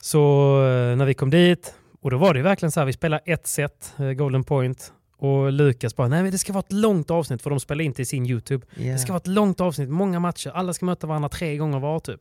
[0.00, 0.18] Så
[0.64, 3.22] eh, när vi kom dit, och då var det ju verkligen så här, vi spelade
[3.26, 4.92] ett set, eh, Golden Point.
[5.22, 7.92] Och Lukas bara, nej men det ska vara ett långt avsnitt för de spelar in
[7.92, 8.66] till sin YouTube.
[8.74, 8.92] Ja.
[8.92, 12.00] Det ska vara ett långt avsnitt, många matcher, alla ska möta varandra tre gånger var
[12.00, 12.20] typ.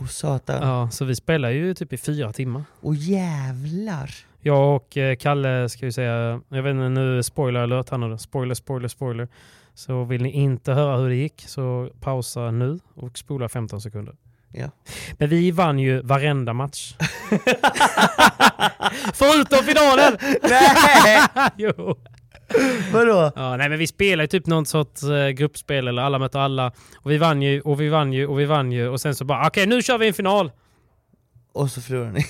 [0.00, 0.68] Åh satan.
[0.68, 2.64] Ja, så vi spelar ju typ i fyra timmar.
[2.80, 4.10] Åh jävlar.
[4.40, 8.18] Jag och eh, Kalle ska vi säga, jag vet inte nu, spoiler alert här nu,
[8.18, 9.28] spoiler, spoiler, spoiler.
[9.74, 14.14] Så vill ni inte höra hur det gick så pausa nu och spola 15 sekunder.
[14.52, 14.70] Ja.
[15.12, 16.94] Men vi vann ju varenda match.
[19.14, 20.18] Förutom finalen!
[20.42, 21.22] Nej!
[21.56, 21.96] jo.
[22.92, 23.32] Vadå?
[23.36, 26.72] Ja, nej men vi spelade ju typ någon sorts eh, gruppspel eller alla möter alla.
[26.96, 29.24] Och vi vann ju och vi vann ju och vi vann ju och sen så
[29.24, 30.50] bara okej nu kör vi en final.
[31.52, 32.24] Och så förlorar ni.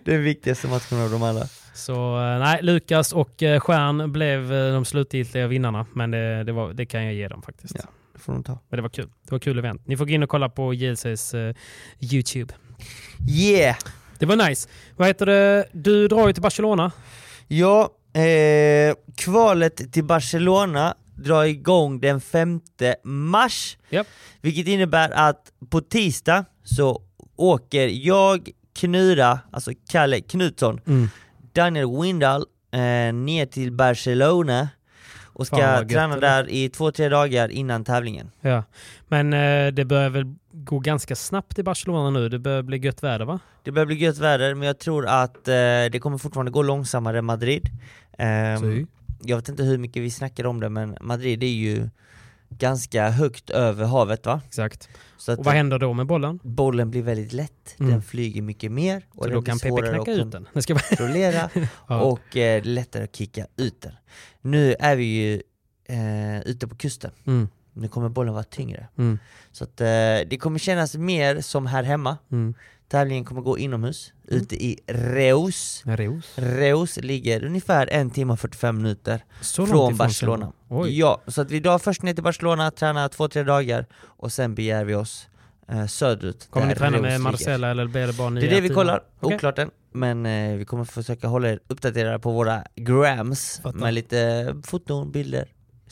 [0.04, 1.46] Den viktigaste matchen av dem alla.
[1.74, 5.86] Så eh, nej, Lukas och eh, Stjärn blev de slutgiltiga vinnarna.
[5.92, 7.74] Men det, det, var, det kan jag ge dem faktiskt.
[7.78, 7.84] Ja.
[8.12, 8.58] Det får de ta.
[8.68, 9.08] Men det var kul.
[9.24, 9.86] Det var kul event.
[9.86, 11.54] Ni får gå in och kolla på JLCs eh,
[12.12, 12.54] YouTube.
[13.30, 13.76] Yeah!
[14.18, 14.68] Det var nice.
[14.96, 15.66] Vad heter det?
[15.72, 16.92] Du drar ju till Barcelona.
[17.48, 22.60] Ja, eh, kvalet till Barcelona drar igång den 5
[23.04, 23.76] mars.
[23.90, 24.06] Japp.
[24.40, 27.02] Vilket innebär att på tisdag så
[27.36, 30.80] åker jag, Knura, alltså Kalle Knutsson,
[31.52, 34.68] Daniel Windahl eh, ner till Barcelona
[35.24, 36.20] och ska Fan, gött, träna eller?
[36.28, 38.30] där i två, tre dagar innan tävlingen.
[38.40, 38.64] Ja.
[39.08, 42.28] Men eh, det börjar väl gå ganska snabbt i Barcelona nu.
[42.28, 43.40] Det börjar bli gött väder va?
[43.62, 45.52] Det börjar bli gött väder, men jag tror att eh,
[45.92, 47.68] det kommer fortfarande gå långsammare än Madrid.
[48.18, 48.86] Ehm,
[49.22, 51.88] jag vet inte hur mycket vi snackar om det, men Madrid är ju
[52.48, 54.40] ganska högt över havet va?
[54.46, 54.88] Exakt.
[55.16, 56.40] Så Och vad händer då med bollen?
[56.42, 57.92] bollen blir väldigt lätt, Mm.
[57.92, 60.48] den flyger mycket mer och Så den då kan Pepe knacka ut den.
[60.52, 61.50] Det ska kontrollera
[61.88, 62.00] Ja.
[62.00, 63.92] och eh, lättare att kicka ut den.
[64.40, 65.42] Nu är vi ju
[65.84, 67.48] eh, ute på kusten, Mm.
[67.72, 68.86] nu kommer bollen vara tyngre.
[68.98, 69.18] Mm.
[69.52, 69.86] Så att eh,
[70.30, 72.18] det kommer kännas mer som här hemma.
[72.32, 72.54] Mm.
[72.90, 75.82] Tävlingen kommer gå inomhus, ute i Reus.
[75.86, 76.32] Reus.
[76.34, 80.52] Reus ligger ungefär en timme och 45 minuter Så från Barcelona.
[80.88, 84.54] Ja, så att vi drar först ner till Barcelona, tränar två, tre dagar och sen
[84.54, 85.28] begär vi oss
[85.68, 86.48] eh, söderut.
[86.50, 87.20] Kommer ni träna Reus med.
[87.20, 89.36] Marcella eller blir det bara ni Det är det vi kollar, Okej.
[89.36, 89.70] oklart än.
[89.92, 93.78] Men eh, vi kommer försöka hålla er uppdaterade på våra grams Fattar.
[93.78, 95.48] med lite foton, bilder,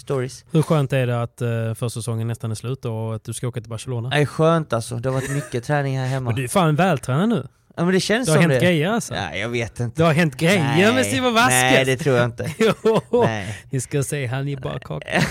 [0.09, 0.45] stories.
[0.53, 3.61] Hur skönt är det att uh, försäsongen nästan är slut och att du ska åka
[3.61, 4.09] till Barcelona?
[4.09, 6.31] Det är skönt alltså, det har varit mycket träning här hemma.
[6.31, 7.47] Men du är fan vältränad nu.
[7.77, 8.67] Ja men det känns Det har som hänt det.
[8.67, 9.15] grejer alltså.
[9.15, 10.01] Ja, jag vet inte.
[10.03, 11.51] Det har hänt grejer Nej, med Simon Vasquez.
[11.63, 12.55] Nej det tror jag inte.
[12.59, 13.59] jo, Nej.
[13.71, 15.07] ni ska se han i bakkaka.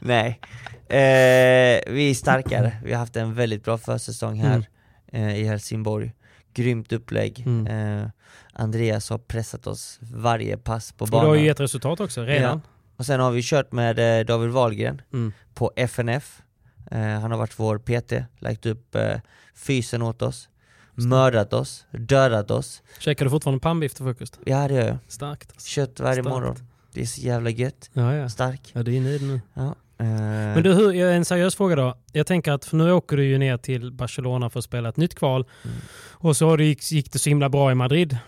[0.00, 0.40] Nej.
[0.88, 4.66] Eh, vi är starkare, vi har haft en väldigt bra försäsong här.
[5.12, 6.12] eh, i Helsingborg.
[6.54, 7.42] Grymt upplägg.
[7.46, 7.66] Mm.
[8.02, 8.08] Eh,
[8.52, 11.38] Andreas har pressat oss varje pass på Och det har banan.
[11.40, 12.62] ju gett resultat också redan.
[12.98, 15.32] Och sen har vi kört med eh, David Wahlgren Mm.
[15.54, 16.42] på FNF.
[16.90, 19.16] Eh, han har varit vår PT, lagt upp eh,
[19.56, 20.48] fysen åt oss,
[20.94, 22.82] mördat oss, dödat oss.
[22.98, 24.38] Käkar du fortfarande pannbiff till frukost?
[24.44, 24.96] Ja det gör jag.
[25.08, 25.50] Starkt.
[25.52, 25.68] alltså.
[25.68, 26.28] Kött varje Starkt.
[26.28, 26.56] morgon.
[26.92, 27.90] Det är så jävla gött.
[27.92, 28.28] Ja, ja.
[28.28, 28.70] Stark.
[28.72, 29.40] Ja, det är inne i det nu.
[29.54, 29.74] Ja.
[30.00, 31.98] Eh, Men du, hur, en seriös fråga då.
[32.12, 34.96] Jag tänker att för nu åker du ju ner till Barcelona för att spela ett
[34.96, 35.44] nytt kval.
[35.64, 35.76] Mm.
[36.12, 38.18] Och så har det, gick, gick det så himla bra i Madrid.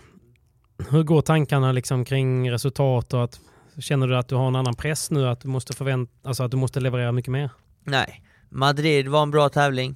[0.89, 3.39] Hur går tankarna liksom kring resultat och att
[3.79, 5.27] Känner du att du har en annan press nu?
[5.27, 7.49] Att du måste förvänta, alltså att du måste leverera mycket mer?
[7.83, 9.95] Nej, Madrid var en bra tävling.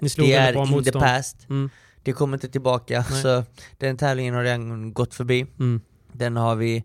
[0.00, 1.04] Ni slog Det är in the motstånd.
[1.04, 1.48] past.
[1.50, 1.70] Mm,
[2.02, 3.04] Det kommer inte tillbaka.
[3.10, 3.22] Nej.
[3.22, 3.44] Så
[3.78, 5.46] den tävlingen har redan gått förbi.
[5.58, 5.80] mm,
[6.12, 6.84] Den har vi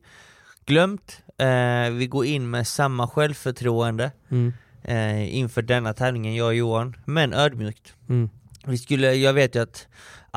[0.65, 1.21] glömt.
[1.37, 6.95] Eh, vi går in med samma självförtroende mm, eh, inför denna tävlingen, jag och Johan.
[7.05, 7.93] Men ödmjukt.
[8.09, 8.29] mm,
[8.65, 9.87] Vi skulle, jag vet ju att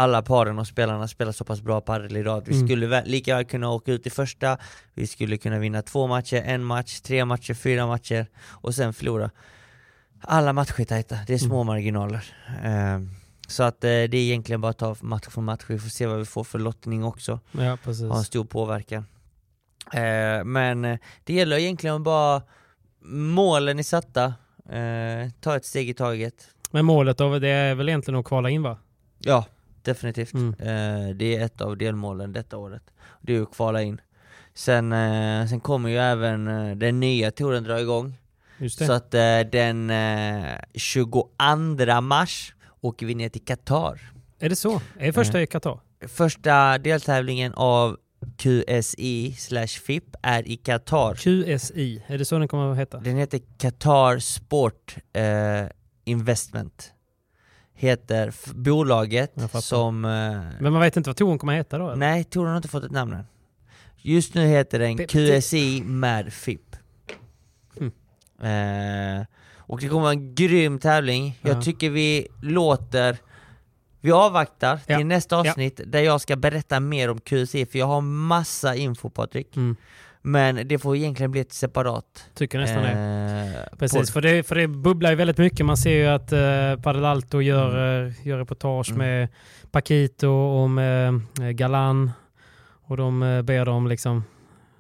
[0.01, 2.43] alla paren och spelarna spelar så pass bra padel i rad.
[2.47, 2.69] Vi Mm.
[2.69, 4.59] skulle lika väl kunna åka ut i första,
[4.95, 9.31] vi skulle kunna vinna två matcher, en match, tre matcher, fyra matcher och sen förlora.
[10.23, 11.67] Alla matcher är tajta, det är små Mm.
[11.67, 12.25] marginaler.
[12.65, 13.01] Eh,
[13.49, 16.07] så att eh, det är egentligen bara att ta match för match, vi får se
[16.07, 17.41] vad vi får för lottning också.
[17.53, 18.09] ja precis.
[18.11, 19.05] Har en stor påverkan.
[19.93, 20.83] Eh, men
[21.25, 22.43] det gäller egentligen bara
[23.05, 24.25] målen är satta,
[24.69, 26.49] eh, ta ett steg i taget.
[26.71, 28.79] Men målet då, det är väl egentligen att kvala in va?
[29.19, 29.45] Ja,
[29.85, 30.35] definitivt.
[30.35, 30.55] Mm.
[30.59, 32.83] Eh, det är ett av delmålen detta året.
[33.21, 34.01] Det är att kvala in.
[34.55, 38.15] Sen, eh, sen kommer ju även eh, den nya touren dra igång.
[38.59, 38.71] Det.
[38.71, 41.31] Så att eh, den eh, 22
[42.03, 44.13] mars åker vi ner till Qatar.
[44.39, 44.81] Är det så?
[44.99, 45.81] Är första i Qatar?
[46.09, 47.97] Första deltävlingen av
[48.37, 51.15] QSI slash FIP är i Qatar.
[51.15, 53.01] QSI, är det så den kommer att heta?
[53.01, 55.23] Den heter Qatar Sport eh,
[56.05, 56.93] Investment.
[57.81, 60.05] Heter bolaget Jag som...
[60.05, 60.11] Eh,
[60.61, 61.87] Men man vet inte vad touren kommer att heta då?
[61.87, 61.97] eller?
[61.97, 63.25] nej, touren har inte fått ett namn än.
[63.97, 66.77] Just nu heter den QSI med FIP.
[67.81, 69.21] Mm.
[69.21, 69.27] Eh,
[69.59, 71.39] och det kommer vara en grym tävling.
[71.43, 71.63] Jag Ja.
[71.63, 73.17] tycker vi låter...
[74.01, 74.99] Vi avvaktar till Ja.
[75.05, 79.57] nästa avsnitt där jag ska berätta mer om QSI, för jag har massa info Patrik.
[79.57, 79.77] Mm,
[80.23, 82.91] Men det får egentligen bli ett separat tycker nästan det.
[83.71, 84.09] eh, Precis, podd.
[84.09, 85.67] för det, för det bubblar ju väldigt mycket.
[85.67, 88.99] Man ser ju att eh, Padel Alto gör, eh, gör reportage Mm.
[88.99, 89.29] med
[89.71, 92.11] Paquito och med eh, Galan.
[92.83, 94.25] Och de eh, ber dem liksom...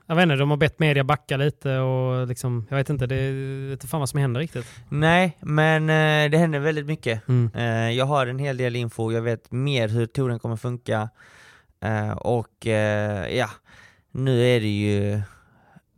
[0.06, 2.66] Jag vet inte, de har bett media backa lite och liksom...
[2.70, 4.66] Jag vet inte, det jag vet inte fan vad som händer riktigt.
[4.88, 7.28] Nej, men eh, det händer väldigt mycket.
[7.28, 7.50] Mm.
[7.54, 11.08] Eh, jag har en hel del info, jag vet mer hur touren kommer funka.
[11.84, 12.66] Eh, och
[13.30, 13.50] ja,
[14.12, 15.20] nu är det ju...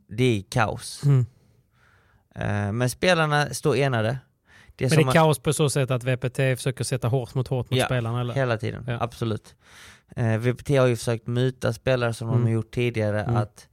[0.09, 1.03] Det är kaos.
[1.05, 1.27] Mm.
[2.35, 4.19] Eh, men spelarna står enade.
[4.77, 7.71] Det Men det är kaos på så sätt att VPT försöker sätta hårt mot hårt
[7.71, 8.35] mot Ja, spelarna eller?
[8.35, 8.99] Hela tiden, Ja.
[9.01, 9.55] absolut.
[10.17, 12.45] Eh, VPT har ju försökt muta spelare som de Mm.
[12.47, 13.37] har gjort tidigare Mm.
[13.37, 13.69] att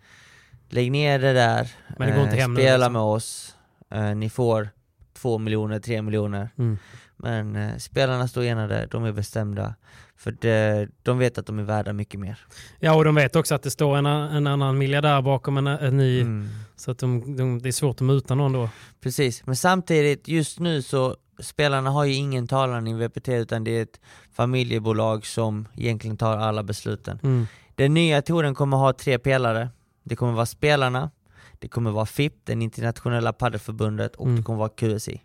[0.69, 2.93] lägg ner det där, Men det går inte hem nu, spela liksom.
[2.93, 3.55] med oss,
[3.91, 4.69] eh, ni får
[5.13, 6.49] två miljoner, tre miljoner.
[6.57, 6.77] Mm.
[7.17, 9.75] Men eh, spelarna står enade, de är bestämda.
[10.19, 12.39] För det, de vet att de är värda mycket mer.
[12.79, 15.97] Ja, och de vet också att det står en, en annan miljardär bakom en, en
[15.97, 16.21] ny.
[16.21, 16.49] Mm.
[16.75, 18.69] Så att de, de, det är svårt att muta någon då.
[19.01, 23.71] Precis, men samtidigt just nu så spelarna har ju ingen talan i VPT utan det
[23.77, 23.99] är ett
[24.33, 27.19] familjebolag som egentligen tar alla besluten.
[27.23, 27.47] Mm.
[27.75, 29.69] Den nya touren kommer ha tre pelare.
[30.03, 31.11] Det kommer vara spelarna,
[31.59, 34.37] det kommer vara FIP, den internationella paddelförbundet och Mm.
[34.37, 35.21] det kommer vara QSI.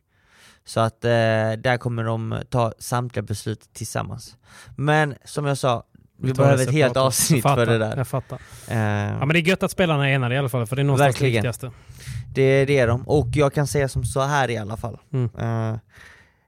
[0.66, 1.10] Så att eh,
[1.58, 4.36] där kommer de ta samtliga beslut tillsammans.
[4.76, 5.84] Men som jag sa,
[6.16, 7.96] vi, tar behöver det ett helt avsnitt fattar, för det där.
[7.96, 8.40] Jag fattar.
[8.68, 10.82] Eh, Ja, men det är gött att spelarna är enade i alla fall, för det
[10.82, 11.42] är någonstans Verkligen.
[11.42, 11.70] det viktigaste.
[12.34, 14.98] Det, det är de, och jag kan säga som så här i alla fall.
[15.12, 15.30] Mm.
[15.38, 15.78] Eh,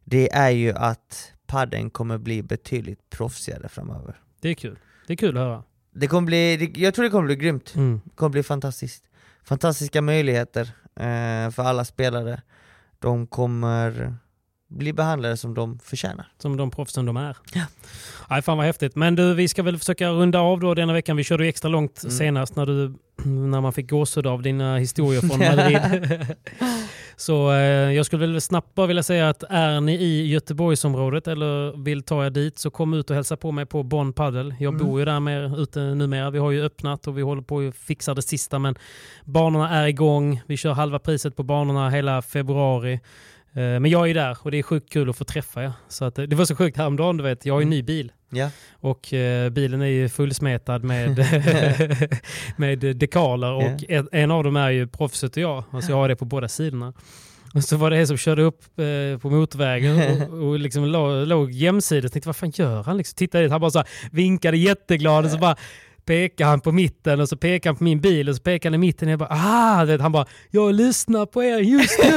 [0.05, 4.21] det är ju att padden kommer bli betydligt proffsigare framöver.
[4.41, 4.79] Det är kul.
[5.07, 5.63] Det är kul att höra.
[5.95, 7.73] Det kommer bli, det, jag tror det kommer bli grymt.
[7.75, 8.01] Mm.
[8.05, 9.05] Det kommer bli fantastiskt.
[9.45, 10.63] Fantastiska möjligheter
[10.97, 12.43] eh, för alla spelare.
[12.99, 14.15] De kommer
[14.69, 16.27] bli behandlade som de förtjänar.
[16.39, 17.37] Som de proffsen de är.
[17.53, 17.63] Ja.
[18.31, 18.97] Nej, fan vad häftigt.
[18.97, 21.17] Men du, vi ska väl försöka runda av då denna veckan.
[21.17, 22.17] Vi körde ju extra långt Mm.
[22.17, 22.95] senast när, du,
[23.29, 25.81] när man fick gåshud av dina historier från Madrid.
[27.19, 27.57] Så eh,
[27.93, 32.27] jag skulle väl snabbt bara vilja säga att är ni i Göteborgsområdet eller vill ta
[32.27, 34.55] er dit så kom ut och hälsa på mig på Bonn Padel.
[34.61, 34.87] Jag Mm.
[34.87, 36.31] bor ju där med, ute numera.
[36.31, 38.75] Vi har ju öppnat och vi håller på att fixa det sista men
[39.25, 40.41] banorna är igång.
[40.47, 42.93] Vi kör halva priset på banorna hela februari.
[42.93, 43.01] Eh,
[43.81, 45.73] Men jag är där och det är sjukt kul att få träffa er.
[45.89, 47.47] Så att, eh, det var så sjukt häromdagen, du vet.
[47.47, 48.13] Jag har ju en ny bil.
[48.31, 48.51] Ja.
[48.81, 51.19] Och eh, bilen är ju fullsmetad med,
[52.57, 55.65] med dekaler och en, en av dem är ju proffset och jag.
[55.71, 56.93] Alltså jag har det på båda sidorna.
[57.55, 61.27] Och så var det en som körde upp eh, på motorvägen och, och liksom låg,
[61.27, 62.13] låg jämsides.
[62.13, 62.97] Tänkte, vad fan gör han?
[62.97, 65.57] Liksom, tittade dit, han bara så här, vinkade jätteglad och så bara
[66.07, 68.83] pekade han på mitten och så pekade han på min bil och så pekade han
[68.83, 69.09] i mitten.
[69.09, 69.85] Och jag bara, ah!
[69.85, 72.13] Vet, han bara, jag lyssnar på er just nu.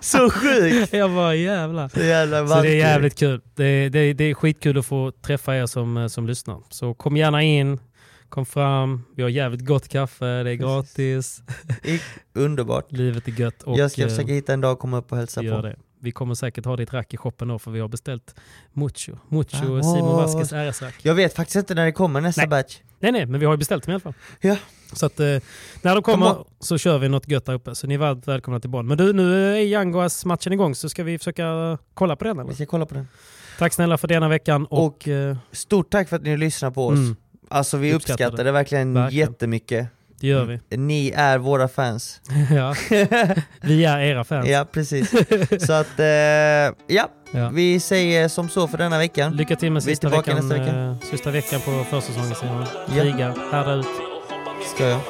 [0.00, 0.92] Så sjukt!
[0.92, 1.88] jag bara, jävlar.
[1.88, 3.40] Så jävla Så det är jävligt kul.
[3.54, 6.62] Det, det, det är skitkul att få träffa er som, eh, som lyssnar.
[6.70, 7.80] Så kom gärna in,
[8.28, 9.02] kom fram.
[9.16, 11.42] Vi har jävligt gott kaffe, det är gratis.
[12.34, 12.92] Underbart.
[12.92, 13.62] Livet är gött.
[13.62, 15.62] Och, jag ska eh, försöka hitta en dag och komma upp och hälsa på.
[15.62, 15.76] det.
[16.02, 18.34] Vi kommer säkert ha ditt rack i shoppen då för vi har beställt
[18.72, 19.12] Mucho.
[19.28, 20.16] Mucho Ah, Simon.
[20.16, 20.94] Vasquez RS-rack.
[21.02, 22.48] Jag vet faktiskt inte när det kommer nästa Nej.
[22.48, 22.78] batch.
[22.98, 24.14] Nej nej, men vi har ju beställt dem i alla fall.
[24.40, 24.56] Ja.
[24.92, 25.26] Så att eh,
[25.82, 27.74] när de kommer Kom så kör vi något gött där uppe.
[27.74, 28.86] Så ni är varmt välkomna till Bonn.
[28.86, 32.48] Men du, nu är Yangoas-matchen igång så ska vi försöka kolla på den eller?
[32.48, 33.08] Vi ska kolla på den.
[33.58, 34.86] Tack snälla för denna veckan och...
[34.86, 36.98] Och- eh, Stort tack för att ni lyssnar på oss.
[36.98, 37.16] Mm.
[37.48, 38.42] Alltså vi Uppskattar uppskattar det.
[38.48, 39.28] det verkligen, Verkligen.
[39.28, 39.88] jättemycket.
[40.22, 40.76] Det gör vi.
[40.76, 42.20] Ni är våra fans.
[42.50, 42.74] ja.
[43.60, 44.48] Vi är era fans.
[44.48, 45.10] Ja, precis.
[45.66, 46.06] Så att, eh,
[46.86, 47.08] ja.
[47.34, 47.48] Ja.
[47.52, 49.36] Vi säger som så för denna veckan.
[49.36, 50.76] Lycka till med sista veckan, nästa vecka.
[50.78, 52.64] eh, sista veckan på försäsongen Simon.
[52.96, 53.02] Ja.
[53.02, 53.86] Kriga, härda ut.
[54.74, 55.00] Ska jag.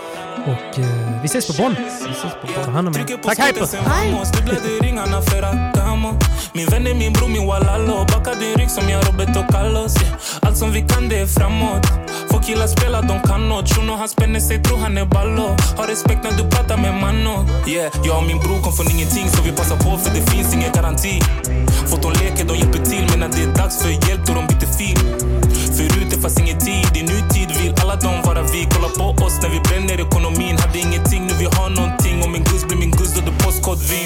[0.46, 1.74] Och eh, vi ses på Bonn.
[1.78, 3.16] Vi ses på Ta hand om er.
[3.22, 3.52] Tack hej
[6.54, 9.96] min vän är e min bror, min walalo Backa din rygg som jag Roberto Carlos
[10.02, 10.14] yeah.
[10.14, 11.86] E Allt som vi kan det är framåt
[12.30, 15.48] Få killar spela, de kan nåt Shuno han spänner sig, tror han är ballo
[15.78, 17.34] Har respekt när du pratar med mano
[17.66, 20.54] Yeah, jag och min bror kom från ingenting Så vi passar på för det finns
[20.54, 21.20] ingen garanti
[21.90, 24.70] Foton leker, de hjälper till Men när det är dags för hjälp, då de byter
[24.78, 24.98] fil
[25.76, 28.68] Förut det fanns ingen tid, i nutid vill alla de vara vi.
[28.72, 32.44] Kolla på oss när vi bränner ekonomin Hade ingenting, nu vi har någonting Och min
[32.44, 34.02] guzz blir min guzz då det postkod vi.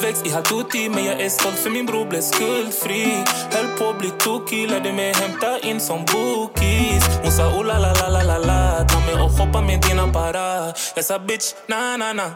[0.00, 3.24] Uppväxt i Hatuti men jag är stolt för min bror blev skuldfri.
[3.52, 7.04] Höll på att bli tokig, lärde mig hämta in som bookies.
[7.22, 8.86] Hon sa oh la la la la la la.
[8.88, 12.30] Ta mig och hoppa med dina para Jag sa bitch na na na.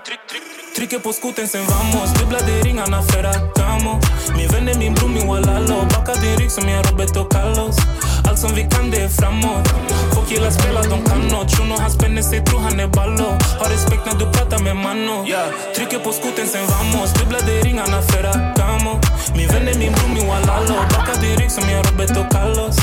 [0.76, 2.14] Trycker på skoten sen vamos.
[2.20, 4.00] Dubblade ringarna för att damo
[4.36, 5.76] Min vän är min bror, min walalo.
[5.90, 7.76] Backa din rygg som jag Roberto Carlos.
[8.28, 9.68] Allt som vi kan det är framåt.
[10.14, 13.28] Folk gillar spela, de kan nåt Shuno han spänner sig, tror han är ballo.
[13.60, 15.48] Har respekt när du pratar med mano yeah.
[15.94, 17.12] Trycker på skoten sen vamos.
[17.12, 19.00] Dubblade ringarna för att damo
[19.36, 20.74] Min vän är min bror, min walalo.
[20.90, 22.76] Backa din rygg som jag Roberto Carlos.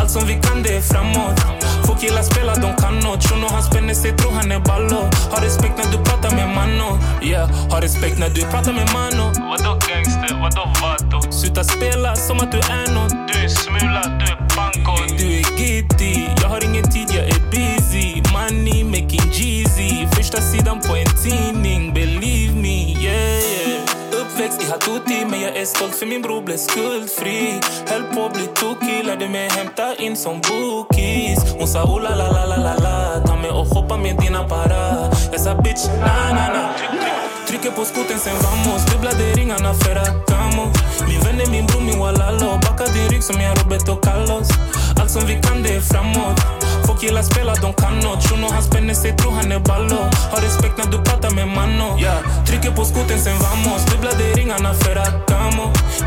[0.00, 1.40] Allt som vi kan det är framåt
[1.86, 5.00] Få killar spela, de kan nåt Shuno han spänner sig, tror han är ballo
[5.32, 7.50] Har respekt när du pratar med mano yeah.
[7.70, 11.32] Har respekt när du pratar med mano Vadå gangster, vadå vato?
[11.32, 15.60] Sluta spela som att du är nåt Du är smula, du är banko Du är
[15.60, 18.22] giddy, jag har ingen tid, jag är busy.
[18.32, 20.06] Money making Jeezy.
[20.16, 21.94] Första sidan på en tidning,
[24.46, 27.60] Uppväxt i Hatuti men jag är stolt för min bror blev skuldfri.
[27.86, 31.38] Höll på att bli tokig, lärde mig hämta in som bookies.
[31.58, 34.48] Hon sa oh la la la la la la Ta mig och hoppa med dina
[34.48, 34.80] para
[35.32, 36.64] Jag sa bitch na na na.
[37.48, 38.86] Trycker på skoten sen vamos.
[38.86, 40.64] Dubblade ringarna för att kamo.
[41.08, 44.48] Min vän är min bror, min walalo Backa din rygg som jag Roberto Carlos.
[45.00, 46.65] Allt som vi kan det är framåt.
[46.86, 50.00] Få killar spela, de kan nåt Shunon han spänner sig, tror han är ballo.
[50.32, 52.44] Har respekt när du pratar med mano yeah.
[52.46, 53.84] Trycker på skoten sen vamos.
[53.90, 55.26] Dubblade ringarna för att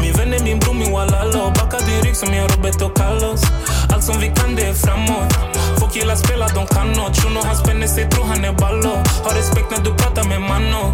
[0.02, 3.42] Min vän är min bror, min walalo Backa din rygg som jag Roberto Carlos.
[3.94, 5.34] Allt som vi kan det är framåt.
[5.80, 8.94] Få killar spela, de kan nåt Shuno han spänner sig, tror han är ballo.
[9.24, 10.94] Har respekt när du pratar med mano